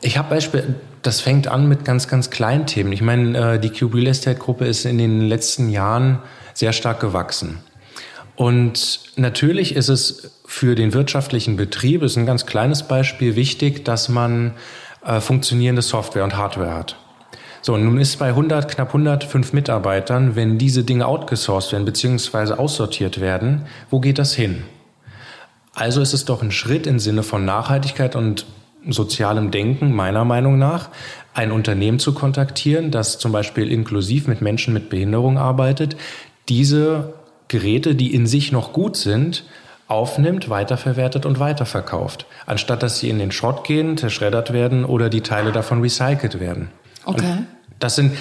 Ich 0.00 0.16
habe 0.18 0.30
Beispiel, 0.30 0.76
das 1.02 1.20
fängt 1.20 1.48
an 1.48 1.68
mit 1.68 1.84
ganz, 1.84 2.08
ganz 2.08 2.30
kleinen 2.30 2.66
Themen. 2.66 2.92
Ich 2.92 3.02
meine, 3.02 3.54
äh, 3.54 3.58
die 3.58 3.70
Cube 3.70 3.96
Real 3.96 4.06
Estate 4.06 4.38
Gruppe 4.38 4.66
ist 4.66 4.84
in 4.84 4.98
den 4.98 5.20
letzten 5.20 5.68
Jahren 5.68 6.20
sehr 6.54 6.72
stark 6.72 7.00
gewachsen. 7.00 7.58
Und 8.36 9.00
natürlich 9.16 9.74
ist 9.74 9.88
es 9.88 10.32
für 10.46 10.74
den 10.74 10.94
wirtschaftlichen 10.94 11.56
Betrieb, 11.56 12.02
ist 12.02 12.16
ein 12.16 12.26
ganz 12.26 12.46
kleines 12.46 12.84
Beispiel, 12.84 13.36
wichtig, 13.36 13.84
dass 13.84 14.08
man 14.08 14.52
äh, 15.04 15.20
funktionierende 15.20 15.82
Software 15.82 16.24
und 16.24 16.36
Hardware 16.36 16.74
hat. 16.74 16.96
So, 17.60 17.76
nun 17.76 17.98
ist 17.98 18.18
bei 18.18 18.28
100, 18.28 18.68
knapp 18.68 18.88
105 18.88 19.52
Mitarbeitern, 19.52 20.34
wenn 20.34 20.58
diese 20.58 20.82
Dinge 20.82 21.06
outgesourced 21.06 21.72
werden 21.72 21.84
beziehungsweise 21.84 22.58
aussortiert 22.58 23.20
werden, 23.20 23.66
wo 23.88 24.00
geht 24.00 24.18
das 24.18 24.34
hin? 24.34 24.64
Also 25.74 26.00
ist 26.00 26.12
es 26.12 26.24
doch 26.24 26.42
ein 26.42 26.50
Schritt 26.50 26.86
im 26.86 26.98
Sinne 26.98 27.22
von 27.22 27.44
Nachhaltigkeit 27.44 28.16
und 28.16 28.46
sozialem 28.88 29.50
Denken, 29.50 29.92
meiner 29.92 30.24
Meinung 30.24 30.58
nach, 30.58 30.88
ein 31.34 31.52
Unternehmen 31.52 31.98
zu 31.98 32.14
kontaktieren, 32.14 32.90
das 32.90 33.18
zum 33.18 33.32
Beispiel 33.32 33.70
inklusiv 33.70 34.26
mit 34.26 34.42
Menschen 34.42 34.74
mit 34.74 34.90
Behinderung 34.90 35.38
arbeitet, 35.38 35.96
diese 36.48 37.14
Geräte, 37.48 37.94
die 37.94 38.14
in 38.14 38.26
sich 38.26 38.52
noch 38.52 38.72
gut 38.72 38.96
sind, 38.96 39.44
aufnimmt, 39.88 40.48
weiterverwertet 40.48 41.26
und 41.26 41.38
weiterverkauft, 41.38 42.26
anstatt 42.46 42.82
dass 42.82 42.98
sie 42.98 43.10
in 43.10 43.18
den 43.18 43.30
Schrott 43.30 43.64
gehen, 43.64 43.96
zerschreddert 43.96 44.52
werden 44.52 44.84
oder 44.84 45.10
die 45.10 45.20
Teile 45.20 45.52
davon 45.52 45.82
recycelt 45.82 46.40
werden. 46.40 46.68
Okay. 47.04 47.26
Und 47.26 47.46
das 47.78 47.96
sind 47.96 48.12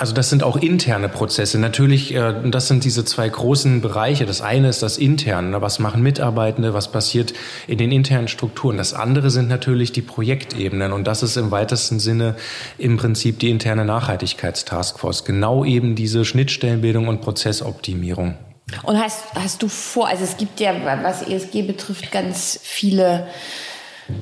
also 0.00 0.14
das 0.14 0.30
sind 0.30 0.42
auch 0.42 0.56
interne 0.56 1.10
Prozesse. 1.10 1.58
Natürlich, 1.58 2.14
äh, 2.14 2.32
das 2.46 2.68
sind 2.68 2.84
diese 2.84 3.04
zwei 3.04 3.28
großen 3.28 3.82
Bereiche. 3.82 4.24
Das 4.24 4.40
eine 4.40 4.70
ist 4.70 4.82
das 4.82 4.96
Interne. 4.96 5.60
Was 5.60 5.78
machen 5.78 6.02
Mitarbeitende? 6.02 6.72
Was 6.72 6.90
passiert 6.90 7.34
in 7.66 7.76
den 7.76 7.92
internen 7.92 8.26
Strukturen? 8.26 8.78
Das 8.78 8.94
andere 8.94 9.30
sind 9.30 9.50
natürlich 9.50 9.92
die 9.92 10.00
Projektebenen. 10.00 10.92
Und 10.92 11.06
das 11.06 11.22
ist 11.22 11.36
im 11.36 11.50
weitesten 11.50 12.00
Sinne 12.00 12.34
im 12.78 12.96
Prinzip 12.96 13.40
die 13.40 13.50
interne 13.50 13.84
Nachhaltigkeitstaskforce. 13.84 15.26
Genau 15.26 15.66
eben 15.66 15.96
diese 15.96 16.24
Schnittstellenbildung 16.24 17.06
und 17.06 17.20
Prozessoptimierung. 17.20 18.36
Und 18.84 18.98
hast, 18.98 19.34
hast 19.34 19.62
du 19.62 19.68
vor, 19.68 20.08
also 20.08 20.24
es 20.24 20.38
gibt 20.38 20.60
ja, 20.60 20.72
was 21.02 21.20
ESG 21.28 21.60
betrifft, 21.60 22.10
ganz 22.10 22.58
viele 22.62 23.26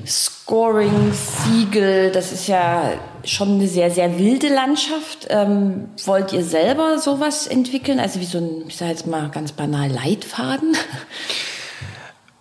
Scoring, 0.05 1.13
Siegel, 1.13 2.11
das 2.11 2.31
ist 2.31 2.47
ja 2.47 2.93
schon 3.23 3.55
eine 3.55 3.67
sehr, 3.67 3.91
sehr 3.91 4.17
wilde 4.17 4.47
Landschaft. 4.47 5.27
Ähm, 5.29 5.89
wollt 6.05 6.33
ihr 6.33 6.43
selber 6.43 6.99
sowas 6.99 7.47
entwickeln? 7.47 7.99
Also 7.99 8.19
wie 8.19 8.25
so 8.25 8.39
ein, 8.39 8.63
ich 8.67 8.77
sage 8.77 8.91
jetzt 8.91 9.07
mal 9.07 9.29
ganz 9.29 9.51
banal, 9.51 9.89
Leitfaden? 9.89 10.75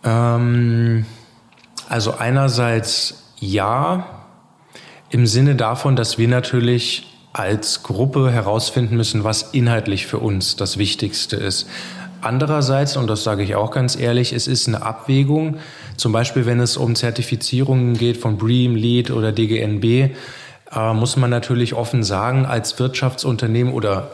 Ähm, 0.04 1.06
also 1.88 2.14
einerseits 2.14 3.24
ja, 3.40 4.06
im 5.10 5.26
Sinne 5.26 5.56
davon, 5.56 5.96
dass 5.96 6.18
wir 6.18 6.28
natürlich 6.28 7.06
als 7.32 7.82
Gruppe 7.82 8.30
herausfinden 8.30 8.96
müssen, 8.96 9.24
was 9.24 9.42
inhaltlich 9.52 10.06
für 10.06 10.18
uns 10.18 10.56
das 10.56 10.78
Wichtigste 10.78 11.36
ist. 11.36 11.68
Andererseits, 12.20 12.96
und 12.96 13.06
das 13.06 13.22
sage 13.22 13.44
ich 13.44 13.54
auch 13.54 13.70
ganz 13.70 13.96
ehrlich, 13.96 14.32
es 14.32 14.48
ist 14.48 14.66
eine 14.66 14.82
Abwägung, 14.82 15.58
zum 15.98 16.12
Beispiel 16.12 16.46
wenn 16.46 16.60
es 16.60 16.76
um 16.76 16.94
Zertifizierungen 16.94 17.98
geht 17.98 18.16
von 18.16 18.38
BREEAM, 18.38 18.74
LEED 18.74 19.10
oder 19.10 19.32
DGNB, 19.32 19.84
äh, 19.84 20.92
muss 20.94 21.16
man 21.16 21.28
natürlich 21.28 21.74
offen 21.74 22.02
sagen, 22.02 22.46
als 22.46 22.78
Wirtschaftsunternehmen 22.78 23.72
oder 23.72 24.12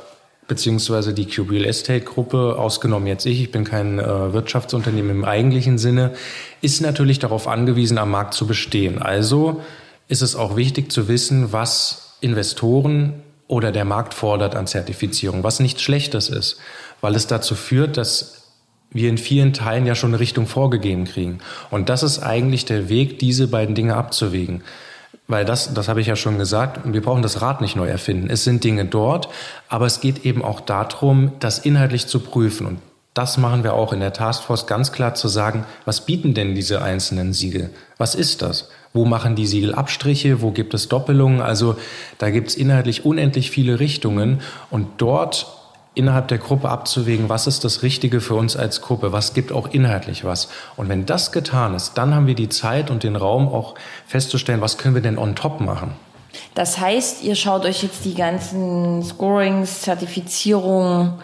beziehungsweise 0.49 1.14
die 1.14 1.27
Cube 1.27 1.53
Real 1.53 1.64
Estate 1.64 2.05
Gruppe, 2.05 2.57
ausgenommen 2.59 3.07
jetzt 3.07 3.25
ich, 3.25 3.40
ich 3.40 3.53
bin 3.53 3.64
kein 3.64 3.99
äh, 3.99 4.33
Wirtschaftsunternehmen 4.33 5.11
im 5.11 5.25
eigentlichen 5.25 5.79
Sinne, 5.79 6.14
ist 6.61 6.83
natürlich 6.83 7.18
darauf 7.20 7.47
angewiesen, 7.47 7.99
am 7.99 8.11
Markt 8.11 8.35
zu 8.35 8.47
bestehen. 8.47 9.01
Also 9.01 9.62
ist 10.09 10.23
es 10.23 10.37
auch 10.37 10.57
wichtig 10.57 10.92
zu 10.92 11.09
wissen, 11.09 11.53
was 11.53 12.16
Investoren 12.20 13.23
oder 13.47 13.73
der 13.73 13.85
Markt 13.85 14.12
fordert 14.12 14.55
an 14.55 14.66
Zertifizierung, 14.66 15.44
was 15.44 15.61
nichts 15.61 15.83
Schlechtes 15.83 16.29
ist 16.29 16.59
weil 17.05 17.16
es 17.16 17.27
dazu 17.27 17.55
führt, 17.55 17.99
dass 17.99 18.43
wir 18.94 19.11
in 19.11 19.18
vielen 19.18 19.52
Teilen 19.52 19.85
ja 19.85 19.94
schon 19.94 20.11
eine 20.11 20.20
Richtung 20.20 20.46
vorgegeben 20.46 21.04
kriegen. 21.04 21.40
Und 21.70 21.90
das 21.90 22.02
ist 22.02 22.20
eigentlich 22.20 22.64
der 22.64 22.88
Weg, 22.88 23.18
diese 23.18 23.48
beiden 23.48 23.74
Dinge 23.74 23.96
abzuwägen. 23.96 24.62
Weil 25.26 25.44
das, 25.44 25.72
das 25.74 25.88
habe 25.88 26.00
ich 26.00 26.07
ja 26.07 26.16
schon 26.16 26.38
gesagt, 26.38 26.80
wir 26.85 27.02
brauchen 27.02 27.22
das 27.22 27.42
Rad 27.42 27.61
nicht 27.61 27.76
neu 27.76 27.88
erfinden. 27.88 28.28
Es 28.30 28.44
sind 28.44 28.62
Dinge 28.62 28.85
dort, 28.85 29.28
aber 29.68 29.87
es 29.87 30.00
geht 30.00 30.24
eben 30.24 30.44
auch 30.44 30.61
darum, 30.61 31.33
das 31.40 31.59
inhaltlich 31.59 32.07
zu 32.07 32.20
prüfen. 32.20 32.66
Und 32.66 32.78
das 33.14 33.38
machen 33.38 33.64
wir 33.64 33.74
auch 33.74 33.92
in 33.92 34.00
der 34.00 34.12
Taskforce 34.12 34.66
ganz 34.66 34.92
klar 34.92 35.14
zu 35.14 35.28
sagen, 35.28 35.64
was 35.85 36.04
bieten 36.04 36.35
denn 36.35 36.54
diese 36.54 36.83
einzelnen 36.83 37.33
Siegel? 37.33 37.70
Was 37.96 38.14
ist 38.14 38.42
das? 38.42 38.68
Wo 38.92 39.04
machen 39.04 39.35
die 39.35 39.46
Siegel 39.46 39.74
Abstriche? 39.74 40.42
Wo 40.42 40.50
gibt 40.50 40.74
es 40.74 40.88
Doppelungen? 40.88 41.40
Also 41.40 41.76
da 42.18 42.30
gibt 42.30 42.48
es 42.48 42.57
inhaltlich 42.57 43.04
unendlich 43.04 43.50
viele 43.50 43.80
Richtungen. 43.80 44.40
Und 44.70 44.87
dort 44.98 45.54
innerhalb 45.94 46.28
der 46.28 46.38
Gruppe 46.38 46.68
abzuwägen, 46.68 47.28
was 47.28 47.46
ist 47.46 47.64
das 47.64 47.83
Richtige 47.83 48.20
für 48.20 48.35
uns 48.35 48.57
als 48.57 48.80
Gruppe, 48.80 49.12
was 49.12 49.33
gibt 49.33 49.52
auch 49.52 49.68
inhaltlich 49.68 50.24
was. 50.24 50.48
Und 50.76 50.88
wenn 50.88 51.07
das 51.07 51.33
getan 51.33 51.74
ist, 51.74 51.94
dann 51.94 52.14
haben 52.14 52.26
wir 52.26 52.35
die 52.35 52.48
Zeit 52.48 52.90
und 52.90 53.02
den 53.02 53.16
Raum 53.16 53.48
auch 53.48 53.74
festzustellen, 54.07 54.61
was 54.61 54.78
können 54.78 54.94
wir 54.94 55.02
denn 55.02 55.18
on 55.18 55.37
top 55.37 55.61
machen. 55.61 55.92
Das 56.54 56.78
heißt, 56.78 57.22
ihr 57.22 57.37
schaut 57.37 57.64
euch 57.64 57.83
jetzt 57.83 58.04
die 58.04 58.14
ganzen 58.14 59.02
Scorings, 59.04 59.83
Zertifizierungen 59.83 61.14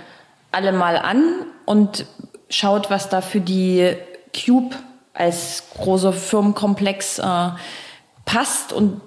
alle 0.53 0.73
mal 0.73 0.97
an 0.97 1.23
und 1.65 2.07
schaut, 2.49 2.91
was 2.91 3.09
da 3.09 3.21
für 3.21 3.41
die 3.41 3.95
Cube 4.35 4.75
als 5.15 5.65
großer 5.77 6.13
Firmenkomplex 6.13 7.19
äh, 7.19 7.49
passt 8.25 8.73
und 8.73 9.01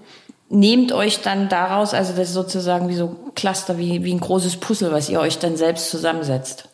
nehmt 0.53 0.91
euch 0.91 1.21
dann 1.21 1.49
daraus, 1.49 1.93
also 1.93 2.13
das 2.13 2.29
ist 2.29 2.33
sozusagen 2.33 2.87
wie 2.87 2.95
so 2.95 3.15
Cluster, 3.35 3.77
wie, 3.77 4.03
wie 4.03 4.13
ein 4.13 4.19
großes 4.19 4.57
Puzzle, 4.57 4.91
was 4.91 5.09
ihr 5.09 5.19
euch 5.19 5.39
dann 5.39 5.57
selbst 5.57 5.89
zusammensetzt. 5.89 6.69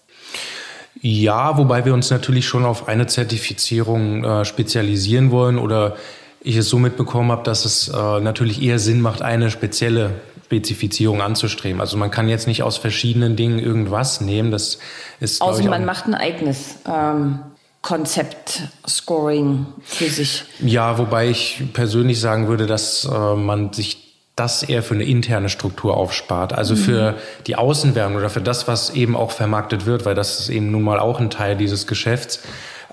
Ja, 1.02 1.58
wobei 1.58 1.86
wir 1.86 1.94
uns 1.94 2.10
natürlich 2.10 2.46
schon 2.46 2.66
auf 2.66 2.90
eine 2.90 3.08
Zertifizierung 3.08 4.24
äh, 4.26 4.46
spezialisieren 4.46 5.32
wollen 5.32 5.58
oder 5.58 5.96
ich 6.42 6.58
es 6.58 6.70
so 6.70 6.78
mitbekommen 6.78 7.32
habe, 7.32 7.44
dass 7.44 7.64
es 7.64 7.88
äh, 7.88 8.20
natürlich 8.20 8.62
eher 8.62 8.80
Sinn 8.80 9.00
macht, 9.00 9.22
eine 9.22 9.50
spezielle 9.50 10.12
Spezifizierung 10.46 11.22
anzustreben. 11.22 11.80
Also 11.80 11.96
man 11.96 12.12
kann 12.12 12.28
jetzt 12.28 12.48
nicht 12.48 12.64
aus 12.64 12.78
verschiedenen 12.78 13.36
Dingen 13.36 13.60
irgendwas 13.60 14.20
nehmen. 14.20 14.52
Das 14.52 14.80
ist 15.20 15.42
Außer 15.42 15.64
man 15.70 15.86
macht 15.86 16.08
ein 16.08 16.16
eigenes 16.16 16.80
ähm, 16.86 17.40
Konzept-Scoring 17.82 19.66
für 19.84 20.10
sich. 20.10 20.44
Ja, 20.60 20.98
wobei 20.98 21.30
ich 21.30 21.62
persönlich 21.74 22.20
sagen 22.20 22.48
würde, 22.48 22.66
dass 22.66 23.06
äh, 23.06 23.36
man 23.36 23.72
sich 23.74 24.10
das 24.36 24.64
eher 24.64 24.84
für 24.84 24.94
eine 24.94 25.04
interne 25.04 25.50
Struktur 25.50 25.98
aufspart. 25.98 26.54
Also 26.54 26.76
mhm. 26.76 26.80
für 26.80 27.16
die 27.48 27.56
Außenwerbung 27.56 28.18
oder 28.18 28.30
für 28.30 28.42
das, 28.42 28.68
was 28.68 28.90
eben 28.92 29.16
auch 29.16 29.32
vermarktet 29.32 29.86
wird, 29.86 30.06
weil 30.06 30.16
das 30.16 30.40
ist 30.40 30.50
eben 30.50 30.72
nun 30.72 30.84
mal 30.84 31.00
auch 31.00 31.20
ein 31.20 31.30
Teil 31.30 31.58
dieses 31.58 31.88
Geschäfts, 31.88 32.42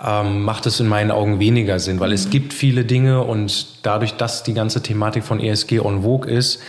ähm, 0.04 0.42
macht 0.42 0.66
es 0.66 0.80
in 0.80 0.88
meinen 0.88 1.10
Augen 1.10 1.38
weniger 1.38 1.78
Sinn, 1.78 2.00
weil 2.00 2.08
mhm. 2.08 2.14
es 2.14 2.30
gibt 2.30 2.52
viele 2.52 2.84
Dinge 2.84 3.22
und 3.22 3.86
dadurch, 3.86 4.14
dass 4.14 4.42
die 4.42 4.54
ganze 4.54 4.82
Thematik 4.82 5.24
von 5.24 5.40
ESG 5.40 5.80
on 5.80 6.02
vogue 6.02 6.30
ist, 6.30 6.60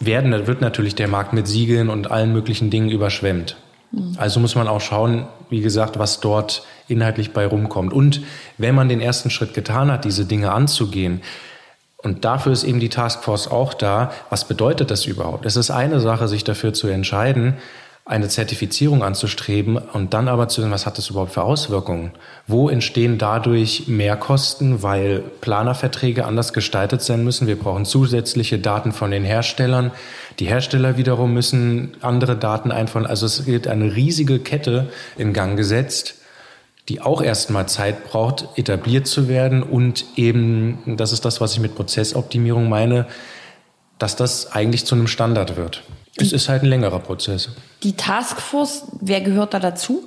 werden, 0.00 0.46
wird 0.46 0.60
natürlich 0.60 0.96
der 0.96 1.08
Markt 1.08 1.32
mit 1.32 1.46
Siegeln 1.46 1.88
und 1.88 2.10
allen 2.10 2.32
möglichen 2.32 2.70
Dingen 2.70 2.90
überschwemmt. 2.90 3.56
Also 4.16 4.40
muss 4.40 4.56
man 4.56 4.66
auch 4.66 4.80
schauen, 4.80 5.26
wie 5.50 5.60
gesagt, 5.60 5.98
was 5.98 6.20
dort 6.20 6.64
inhaltlich 6.88 7.32
bei 7.32 7.46
rumkommt. 7.46 7.92
Und 7.92 8.22
wenn 8.58 8.74
man 8.74 8.88
den 8.88 9.00
ersten 9.00 9.30
Schritt 9.30 9.54
getan 9.54 9.90
hat, 9.90 10.04
diese 10.04 10.24
Dinge 10.24 10.52
anzugehen, 10.52 11.20
und 12.04 12.26
dafür 12.26 12.52
ist 12.52 12.64
eben 12.64 12.80
die 12.80 12.90
Taskforce 12.90 13.48
auch 13.48 13.72
da. 13.72 14.12
Was 14.28 14.46
bedeutet 14.46 14.90
das 14.90 15.06
überhaupt? 15.06 15.46
Es 15.46 15.56
ist 15.56 15.70
eine 15.70 16.00
Sache, 16.00 16.28
sich 16.28 16.44
dafür 16.44 16.74
zu 16.74 16.86
entscheiden, 16.86 17.54
eine 18.04 18.28
Zertifizierung 18.28 19.02
anzustreben 19.02 19.78
und 19.78 20.12
dann 20.12 20.28
aber 20.28 20.48
zu 20.48 20.60
sehen, 20.60 20.70
was 20.70 20.84
hat 20.84 20.98
das 20.98 21.08
überhaupt 21.08 21.32
für 21.32 21.42
Auswirkungen? 21.42 22.10
Wo 22.46 22.68
entstehen 22.68 23.16
dadurch 23.16 23.88
Mehrkosten, 23.88 24.82
weil 24.82 25.20
Planerverträge 25.40 26.26
anders 26.26 26.52
gestaltet 26.52 27.00
sein 27.00 27.24
müssen? 27.24 27.46
Wir 27.46 27.58
brauchen 27.58 27.86
zusätzliche 27.86 28.58
Daten 28.58 28.92
von 28.92 29.10
den 29.10 29.24
Herstellern. 29.24 29.90
Die 30.38 30.46
Hersteller 30.46 30.98
wiederum 30.98 31.32
müssen 31.32 31.96
andere 32.02 32.36
Daten 32.36 32.70
einfahren. 32.70 33.06
Also 33.06 33.24
es 33.24 33.46
wird 33.46 33.66
eine 33.66 33.96
riesige 33.96 34.38
Kette 34.38 34.90
in 35.16 35.32
Gang 35.32 35.56
gesetzt, 35.56 36.16
die 36.88 37.00
auch 37.00 37.22
erstmal 37.22 37.66
Zeit 37.66 38.04
braucht, 38.04 38.48
etabliert 38.56 39.06
zu 39.06 39.28
werden 39.28 39.62
und 39.62 40.04
eben, 40.16 40.96
das 40.96 41.12
ist 41.12 41.24
das, 41.24 41.40
was 41.40 41.54
ich 41.54 41.60
mit 41.60 41.74
Prozessoptimierung 41.74 42.68
meine, 42.68 43.06
dass 43.98 44.16
das 44.16 44.52
eigentlich 44.52 44.84
zu 44.84 44.94
einem 44.94 45.06
Standard 45.06 45.56
wird. 45.56 45.82
Es 46.16 46.32
ist 46.32 46.48
halt 46.48 46.62
ein 46.62 46.68
längerer 46.68 47.00
Prozess. 47.00 47.50
Die 47.82 47.96
Taskforce, 47.96 48.84
wer 49.00 49.20
gehört 49.20 49.54
da 49.54 49.60
dazu? 49.60 50.04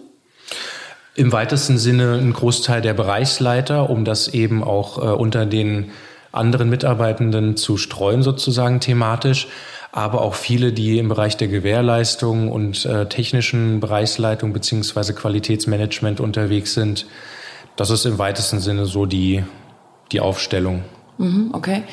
Im 1.16 1.32
weitesten 1.32 1.78
Sinne 1.78 2.14
ein 2.14 2.32
Großteil 2.32 2.82
der 2.82 2.94
Bereichsleiter, 2.94 3.90
um 3.90 4.06
das 4.06 4.28
eben 4.28 4.64
auch 4.64 5.00
äh, 5.00 5.02
unter 5.02 5.46
den 5.46 5.92
anderen 6.32 6.70
Mitarbeitenden 6.70 7.58
zu 7.58 7.78
streuen, 7.78 8.22
sozusagen 8.22 8.80
thematisch. 8.80 9.48
Aber 9.92 10.22
auch 10.22 10.36
viele, 10.36 10.74
die 10.74 11.00
im 11.00 11.10
Bereich 11.10 11.38
der 11.38 11.48
Gewährleistung 11.48 12.52
und 12.52 12.86
äh, 12.86 13.08
technischen 13.08 13.80
Bereichsleitung 13.80 14.54
beziehungsweise 14.54 15.14
Qualitätsmanagement 15.14 16.20
unterwegs 16.20 16.74
sind. 16.74 17.06
Das 17.76 17.90
ist 17.90 18.06
im 18.06 18.18
weitesten 18.18 18.60
Sinne 18.60 18.86
so 18.86 19.06
die, 19.06 19.44
die 20.12 20.20
Aufstellung. 20.20 20.84
Mhm, 21.18 21.52
okay 21.54 21.84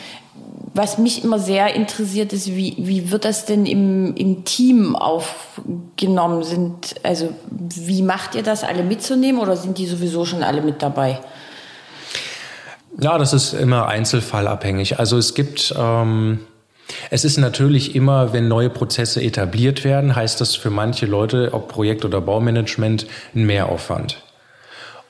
was 0.74 0.98
mich 0.98 1.24
immer 1.24 1.38
sehr 1.38 1.74
interessiert 1.74 2.32
ist, 2.32 2.48
wie, 2.48 2.74
wie 2.78 3.12
wird 3.12 3.24
das 3.24 3.46
denn 3.46 3.64
im, 3.64 4.14
im 4.16 4.44
Team 4.44 4.96
aufgenommen? 4.96 6.42
Sind, 6.42 6.96
also, 7.04 7.32
wie 7.48 8.02
macht 8.02 8.34
ihr 8.34 8.42
das, 8.42 8.64
alle 8.64 8.82
mitzunehmen 8.82 9.40
oder 9.40 9.56
sind 9.56 9.78
die 9.78 9.86
sowieso 9.86 10.24
schon 10.24 10.42
alle 10.42 10.62
mit 10.62 10.82
dabei? 10.82 11.20
Ja, 12.98 13.18
das 13.18 13.32
ist 13.32 13.52
immer 13.52 13.86
einzelfallabhängig. 13.86 14.98
Also 14.98 15.16
es 15.16 15.34
gibt, 15.34 15.74
ähm, 15.76 16.40
es 17.10 17.24
ist 17.24 17.38
natürlich 17.38 17.94
immer, 17.94 18.32
wenn 18.32 18.48
neue 18.48 18.70
Prozesse 18.70 19.22
etabliert 19.22 19.84
werden, 19.84 20.14
heißt 20.14 20.40
das 20.40 20.54
für 20.54 20.70
manche 20.70 21.06
Leute, 21.06 21.50
ob 21.52 21.68
Projekt- 21.68 22.04
oder 22.04 22.20
Baumanagement, 22.20 23.06
ein 23.34 23.46
Mehraufwand. 23.46 24.22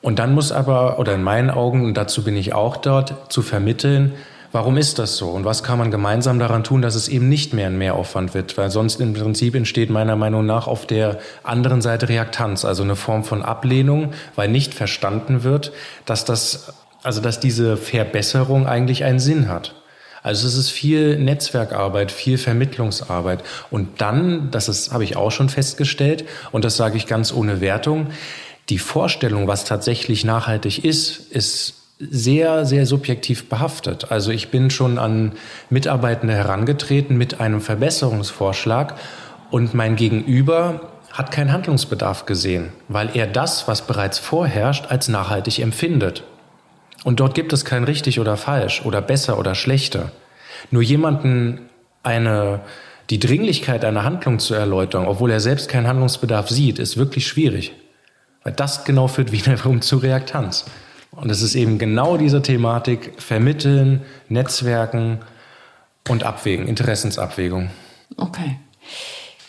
Und 0.01 0.19
dann 0.19 0.35
muss 0.35 0.53
aber, 0.53 0.99
oder 0.99 1.15
in 1.15 1.23
meinen 1.23 1.51
Augen, 1.51 1.85
und 1.85 1.95
dazu 1.95 2.25
bin 2.25 2.37
ich 2.37 2.53
auch 2.53 2.77
dort, 2.77 3.33
zu 3.33 3.43
vermitteln, 3.43 4.13
Warum 4.55 4.77
ist 4.77 5.01
das 5.01 5.17
so? 5.17 5.31
Und 5.31 5.45
was 5.45 5.65
kann 5.65 5.79
man 5.79 5.91
gemeinsam 5.91 6.39
daran 6.39 6.63
tun, 6.63 6.81
dass 6.81 6.95
es 6.95 7.09
eben 7.09 7.29
nicht 7.29 7.53
mehr 7.55 7.67
ein 7.67 7.77
Mehraufwand 7.77 8.35
wird? 8.35 8.57
Weil 8.57 8.71
sonst 8.71 9.01
im 9.01 9.13
Prinzip 9.13 9.57
entsteht 9.57 9.91
meiner 9.91 10.15
Meinung 10.15 10.47
nach 10.47 10.69
auf 10.69 10.87
der 10.87 11.19
anderen 11.43 11.83
Seite 11.83 12.09
Reaktanz, 12.09 12.65
also 12.65 12.85
eine 12.85 12.95
Form 12.95 13.25
von 13.25 13.43
Ablehnung, 13.43 14.13
weil 14.37 14.49
nicht 14.49 14.73
verstanden 14.73 15.43
wird, 15.43 15.73
dass 16.07 16.25
das, 16.25 16.73
also 17.03 17.21
dass 17.21 17.41
diese 17.41 17.77
Verbesserung 17.77 18.69
eigentlich 18.69 19.03
einen 19.03 19.19
Sinn 19.19 19.49
hat. 19.49 19.75
Also 20.25 20.49
es 20.49 20.55
ist 20.55 20.71
viel 20.71 21.19
Netzwerkarbeit, 21.19 22.11
viel 22.11 22.39
Vermittlungsarbeit. 22.39 23.45
Und 23.71 24.01
dann, 24.01 24.51
das 24.51 24.71
ist, 24.71 24.91
habe 24.91 25.05
ich 25.05 25.17
auch 25.17 25.31
schon 25.31 25.51
festgestellt, 25.51 26.25
und 26.51 26.65
das 26.65 26.79
sage 26.79 26.97
ich 26.97 27.07
ganz 27.07 27.31
ohne 27.31 27.61
Wertung, 27.61 28.07
die 28.71 28.79
Vorstellung, 28.79 29.47
was 29.49 29.67
tatsächlich 29.67 30.25
nachhaltig 30.25 30.83
ist, 30.83 31.31
ist 31.31 31.75
sehr, 31.99 32.65
sehr 32.65 32.87
subjektiv 32.87 33.51
behaftet. 33.51 34.11
Also 34.11 34.31
ich 34.31 34.49
bin 34.49 34.71
schon 34.71 34.99
an 34.99 35.33
Mitarbeitende 35.69 36.35
herangetreten 36.35 37.19
mit 37.19 37.41
einem 37.41 37.61
Verbesserungsvorschlag 37.61 38.95
und 39.51 39.75
mein 39.75 39.95
Gegenüber 39.95 40.81
hat 41.13 41.33
keinen 41.33 41.53
Handlungsbedarf 41.53 42.25
gesehen, 42.25 42.73
weil 42.89 43.11
er 43.13 43.27
das, 43.27 43.69
was 43.69 43.83
bereits 43.83 44.19
vorherrscht, 44.19 44.87
als 44.89 45.09
nachhaltig 45.09 45.59
empfindet. 45.59 46.25
Und 47.05 47.21
dort 47.21 47.35
gibt 47.35 47.53
es 47.53 47.65
kein 47.65 47.85
richtig 47.85 48.19
oder 48.19 48.37
falsch 48.37 48.85
oder 48.85 49.01
besser 49.01 49.39
oder 49.39 49.55
schlechter. 49.55 50.11
Nur 50.71 50.83
jemanden 50.83 51.61
eine, 52.03 52.61
die 53.11 53.19
Dringlichkeit 53.19 53.85
einer 53.85 54.05
Handlung 54.05 54.39
zu 54.39 54.55
erläutern, 54.55 55.07
obwohl 55.07 55.31
er 55.31 55.41
selbst 55.41 55.69
keinen 55.69 55.87
Handlungsbedarf 55.87 56.49
sieht, 56.49 56.79
ist 56.79 56.97
wirklich 56.97 57.27
schwierig. 57.27 57.73
Weil 58.43 58.55
das 58.55 58.85
genau 58.85 59.07
führt 59.07 59.33
wiederum 59.33 59.83
zu 59.83 59.99
Reaktanz. 59.99 60.65
Und 61.11 61.31
es 61.31 61.43
ist 61.43 61.55
eben 61.55 61.79
genau 61.79 62.17
diese 62.17 62.43
Thematik, 62.43 63.13
vermitteln, 63.19 64.03
Netzwerken 64.29 65.21
und 66.09 66.25
abwägen, 66.25 66.67
Interessensabwägung. 66.67 67.71
Okay. 68.17 68.59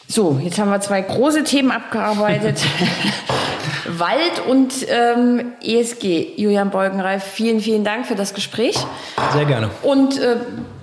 So, 0.07 0.39
jetzt 0.43 0.59
haben 0.59 0.69
wir 0.69 0.79
zwei 0.81 1.01
große 1.01 1.43
Themen 1.43 1.71
abgearbeitet. 1.71 2.61
Wald 3.87 4.47
und 4.47 4.73
ähm, 4.87 5.53
ESG. 5.63 6.33
Julian 6.37 6.69
Beugenreif, 6.69 7.23
vielen, 7.23 7.59
vielen 7.59 7.83
Dank 7.83 8.05
für 8.05 8.15
das 8.15 8.33
Gespräch. 8.33 8.77
Sehr 9.33 9.45
gerne. 9.45 9.69
Und 9.83 10.19
äh, 10.19 10.37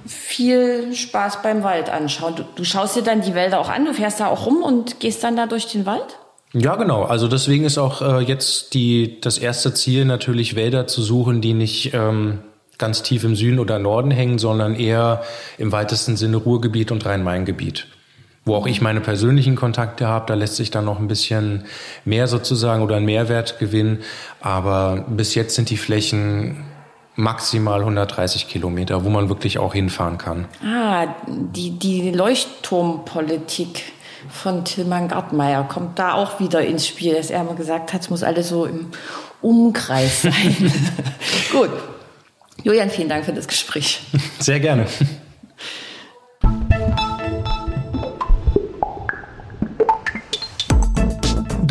viel 0.06 0.94
Spaß 0.94 1.42
beim 1.42 1.62
Wald 1.62 1.90
anschauen. 1.90 2.34
Du, 2.36 2.44
du 2.54 2.64
schaust 2.64 2.96
dir 2.96 3.02
dann 3.02 3.20
die 3.20 3.34
Wälder 3.34 3.60
auch 3.60 3.68
an, 3.68 3.84
du 3.84 3.94
fährst 3.94 4.20
da 4.20 4.26
auch 4.26 4.46
rum 4.46 4.62
und 4.62 5.00
gehst 5.00 5.22
dann 5.22 5.36
da 5.36 5.46
durch 5.46 5.66
den 5.66 5.86
Wald? 5.86 6.18
Ja, 6.52 6.76
genau. 6.76 7.04
Also 7.04 7.28
deswegen 7.28 7.64
ist 7.64 7.78
auch 7.78 8.02
äh, 8.02 8.20
jetzt 8.20 8.74
die, 8.74 9.20
das 9.20 9.38
erste 9.38 9.72
Ziel 9.72 10.04
natürlich 10.04 10.54
Wälder 10.54 10.86
zu 10.86 11.02
suchen, 11.02 11.40
die 11.40 11.54
nicht 11.54 11.94
ähm, 11.94 12.40
ganz 12.76 13.02
tief 13.02 13.24
im 13.24 13.36
Süden 13.36 13.58
oder 13.58 13.78
Norden 13.78 14.10
hängen, 14.10 14.38
sondern 14.38 14.74
eher 14.74 15.22
im 15.56 15.72
weitesten 15.72 16.16
Sinne 16.16 16.36
Ruhrgebiet 16.36 16.90
und 16.90 17.06
Rhein-Main-Gebiet. 17.06 17.86
Wo 18.44 18.56
auch 18.56 18.66
ich 18.66 18.80
meine 18.80 19.00
persönlichen 19.00 19.54
Kontakte 19.54 20.08
habe, 20.08 20.26
da 20.26 20.34
lässt 20.34 20.56
sich 20.56 20.70
dann 20.70 20.84
noch 20.84 20.98
ein 20.98 21.06
bisschen 21.06 21.64
mehr 22.04 22.26
sozusagen 22.26 22.82
oder 22.82 22.96
ein 22.96 23.04
Mehrwert 23.04 23.58
gewinnen. 23.60 24.00
Aber 24.40 25.04
bis 25.08 25.34
jetzt 25.34 25.54
sind 25.54 25.70
die 25.70 25.76
Flächen 25.76 26.64
maximal 27.14 27.80
130 27.80 28.48
Kilometer, 28.48 29.04
wo 29.04 29.10
man 29.10 29.28
wirklich 29.28 29.58
auch 29.58 29.74
hinfahren 29.74 30.18
kann. 30.18 30.46
Ah, 30.64 31.06
die, 31.26 31.78
die 31.78 32.10
Leuchtturmpolitik 32.10 33.84
von 34.30 34.64
Tilman 34.64 35.08
Gartmeier 35.08 35.64
kommt 35.64 35.98
da 35.98 36.14
auch 36.14 36.40
wieder 36.40 36.64
ins 36.64 36.86
Spiel, 36.86 37.14
dass 37.14 37.30
er 37.30 37.44
mal 37.44 37.54
gesagt 37.54 37.92
hat, 37.92 38.02
es 38.02 38.10
muss 38.10 38.22
alles 38.22 38.48
so 38.48 38.64
im 38.64 38.88
Umkreis 39.40 40.22
sein. 40.22 40.72
Gut. 41.52 41.70
Julian, 42.62 42.90
vielen 42.90 43.08
Dank 43.08 43.24
für 43.24 43.32
das 43.32 43.48
Gespräch. 43.48 44.00
Sehr 44.38 44.60
gerne. 44.60 44.86